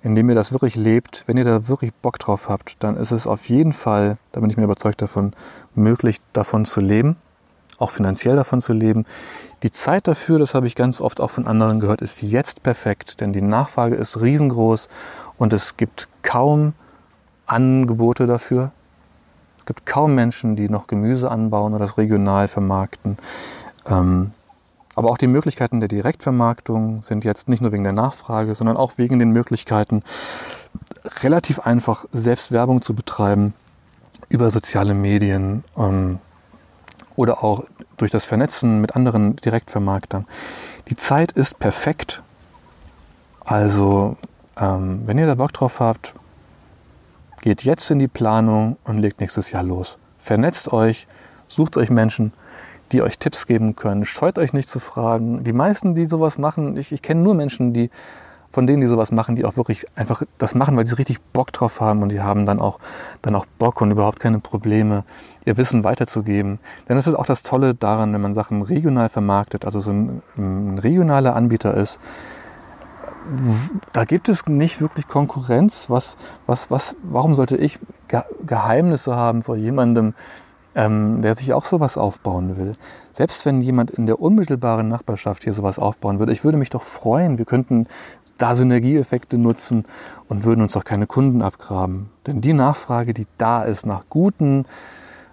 [0.03, 3.26] indem ihr das wirklich lebt, wenn ihr da wirklich Bock drauf habt, dann ist es
[3.26, 5.32] auf jeden Fall, da bin ich mir überzeugt davon,
[5.74, 7.16] möglich davon zu leben,
[7.78, 9.07] auch finanziell davon zu leben.
[9.62, 13.20] Die Zeit dafür, das habe ich ganz oft auch von anderen gehört, ist jetzt perfekt,
[13.20, 14.88] denn die Nachfrage ist riesengroß
[15.36, 16.74] und es gibt kaum
[17.46, 18.72] Angebote dafür
[19.69, 23.19] gibt kaum Menschen, die noch Gemüse anbauen oder das regional vermarkten.
[23.87, 24.31] Ähm,
[24.97, 28.95] aber auch die Möglichkeiten der Direktvermarktung sind jetzt nicht nur wegen der Nachfrage, sondern auch
[28.97, 30.03] wegen den Möglichkeiten,
[31.23, 33.53] relativ einfach selbst Werbung zu betreiben
[34.31, 36.19] über soziale Medien ähm,
[37.14, 37.64] oder auch
[37.99, 40.27] durch das Vernetzen mit anderen Direktvermarktern.
[40.89, 42.23] Die Zeit ist perfekt.
[43.45, 44.16] Also,
[44.59, 46.14] ähm, wenn ihr da Bock drauf habt,
[47.41, 49.99] Geht jetzt in die Planung und legt nächstes Jahr los.
[50.18, 51.07] Vernetzt euch,
[51.47, 52.32] sucht euch Menschen,
[52.91, 54.05] die euch Tipps geben können.
[54.05, 55.45] Scheut euch nicht zu fragen.
[55.45, 57.91] Die meisten, die sowas machen, ich, ich kenne nur Menschen, die
[58.51, 61.53] von denen, die sowas machen, die auch wirklich einfach das machen, weil sie richtig Bock
[61.53, 62.78] drauf haben und die haben dann auch,
[63.22, 65.05] dann auch Bock und überhaupt keine Probleme,
[65.45, 66.59] ihr Wissen weiterzugeben.
[66.89, 70.22] Denn das ist auch das Tolle daran, wenn man Sachen regional vermarktet, also so ein,
[70.36, 72.01] ein regionaler Anbieter ist,
[73.93, 75.91] da gibt es nicht wirklich Konkurrenz.
[75.91, 76.16] Was,
[76.47, 77.79] was, was, warum sollte ich
[78.47, 80.14] Geheimnisse haben vor jemandem,
[80.74, 82.74] ähm, der sich auch sowas aufbauen will.
[83.12, 86.83] Selbst wenn jemand in der unmittelbaren Nachbarschaft hier sowas aufbauen würde, ich würde mich doch
[86.83, 87.87] freuen, wir könnten
[88.39, 89.85] da Synergieeffekte nutzen
[90.29, 92.11] und würden uns doch keine Kunden abgraben.
[92.26, 94.66] Denn die Nachfrage, die da ist nach guten,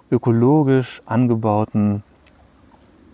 [0.10, 2.04] ökologisch angebauten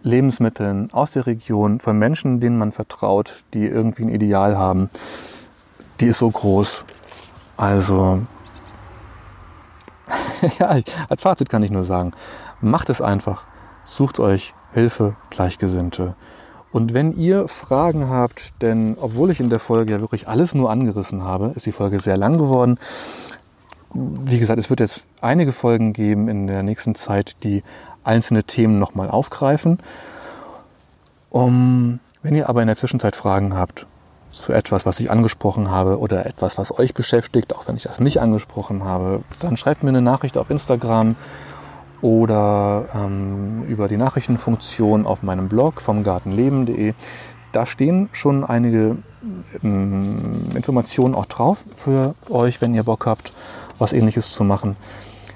[0.03, 4.89] Lebensmitteln aus der Region von Menschen, denen man vertraut, die irgendwie ein Ideal haben,
[5.99, 6.85] die ist so groß.
[7.57, 8.21] Also,
[10.59, 10.79] ja,
[11.09, 12.13] als Fazit kann ich nur sagen,
[12.59, 13.43] macht es einfach.
[13.85, 16.15] Sucht euch Hilfe, Gleichgesinnte.
[16.71, 20.71] Und wenn ihr Fragen habt, denn obwohl ich in der Folge ja wirklich alles nur
[20.71, 22.79] angerissen habe, ist die Folge sehr lang geworden.
[23.93, 27.61] Wie gesagt, es wird jetzt einige Folgen geben in der nächsten Zeit, die
[28.03, 29.79] einzelne Themen nochmal aufgreifen.
[31.29, 33.87] Um, wenn ihr aber in der Zwischenzeit Fragen habt
[34.31, 37.99] zu etwas, was ich angesprochen habe oder etwas, was euch beschäftigt, auch wenn ich das
[37.99, 41.15] nicht angesprochen habe, dann schreibt mir eine Nachricht auf Instagram
[42.01, 46.93] oder ähm, über die Nachrichtenfunktion auf meinem Blog vom Gartenleben.de.
[47.51, 48.97] Da stehen schon einige
[49.63, 53.33] ähm, Informationen auch drauf für euch, wenn ihr Bock habt,
[53.77, 54.77] was ähnliches zu machen.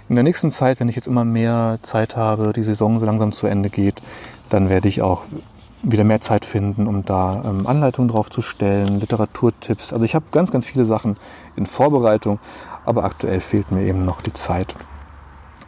[0.08, 3.32] In der nächsten Zeit, wenn ich jetzt immer mehr Zeit habe, die Saison so langsam
[3.32, 4.04] zu Ende geht,
[4.50, 5.24] dann werde ich auch
[5.82, 9.94] wieder mehr Zeit finden, um da ähm, Anleitungen drauf zu stellen, Literaturtipps.
[9.94, 11.18] Also ich habe ganz, ganz viele Sachen
[11.56, 12.40] in Vorbereitung,
[12.86, 14.76] aber aktuell fehlt mir eben noch die Zeit.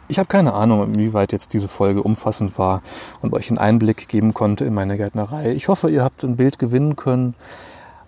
[0.06, 2.82] Ich habe keine Ahnung, inwieweit jetzt diese Folge umfassend war
[3.20, 5.52] und euch einen Einblick geben konnte in meine Gärtnerei.
[5.52, 7.34] Ich hoffe, ihr habt ein Bild gewinnen können.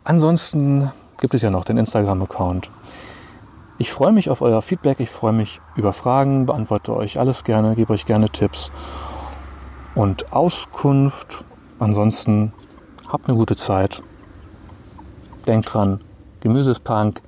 [0.05, 2.71] Ansonsten gibt es ja noch den Instagram-Account.
[3.81, 7.75] Ich freue mich auf euer Feedback, ich freue mich über Fragen, beantworte euch alles gerne,
[7.75, 8.71] gebe euch gerne Tipps
[9.95, 11.47] und Auskunft.
[11.79, 12.53] Ansonsten
[13.09, 14.03] habt eine gute Zeit.
[15.47, 16.03] Denkt dran,
[16.41, 17.23] Gemüse ist Punk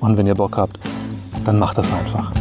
[0.00, 0.80] und wenn ihr Bock habt,
[1.44, 2.32] dann macht das einfach.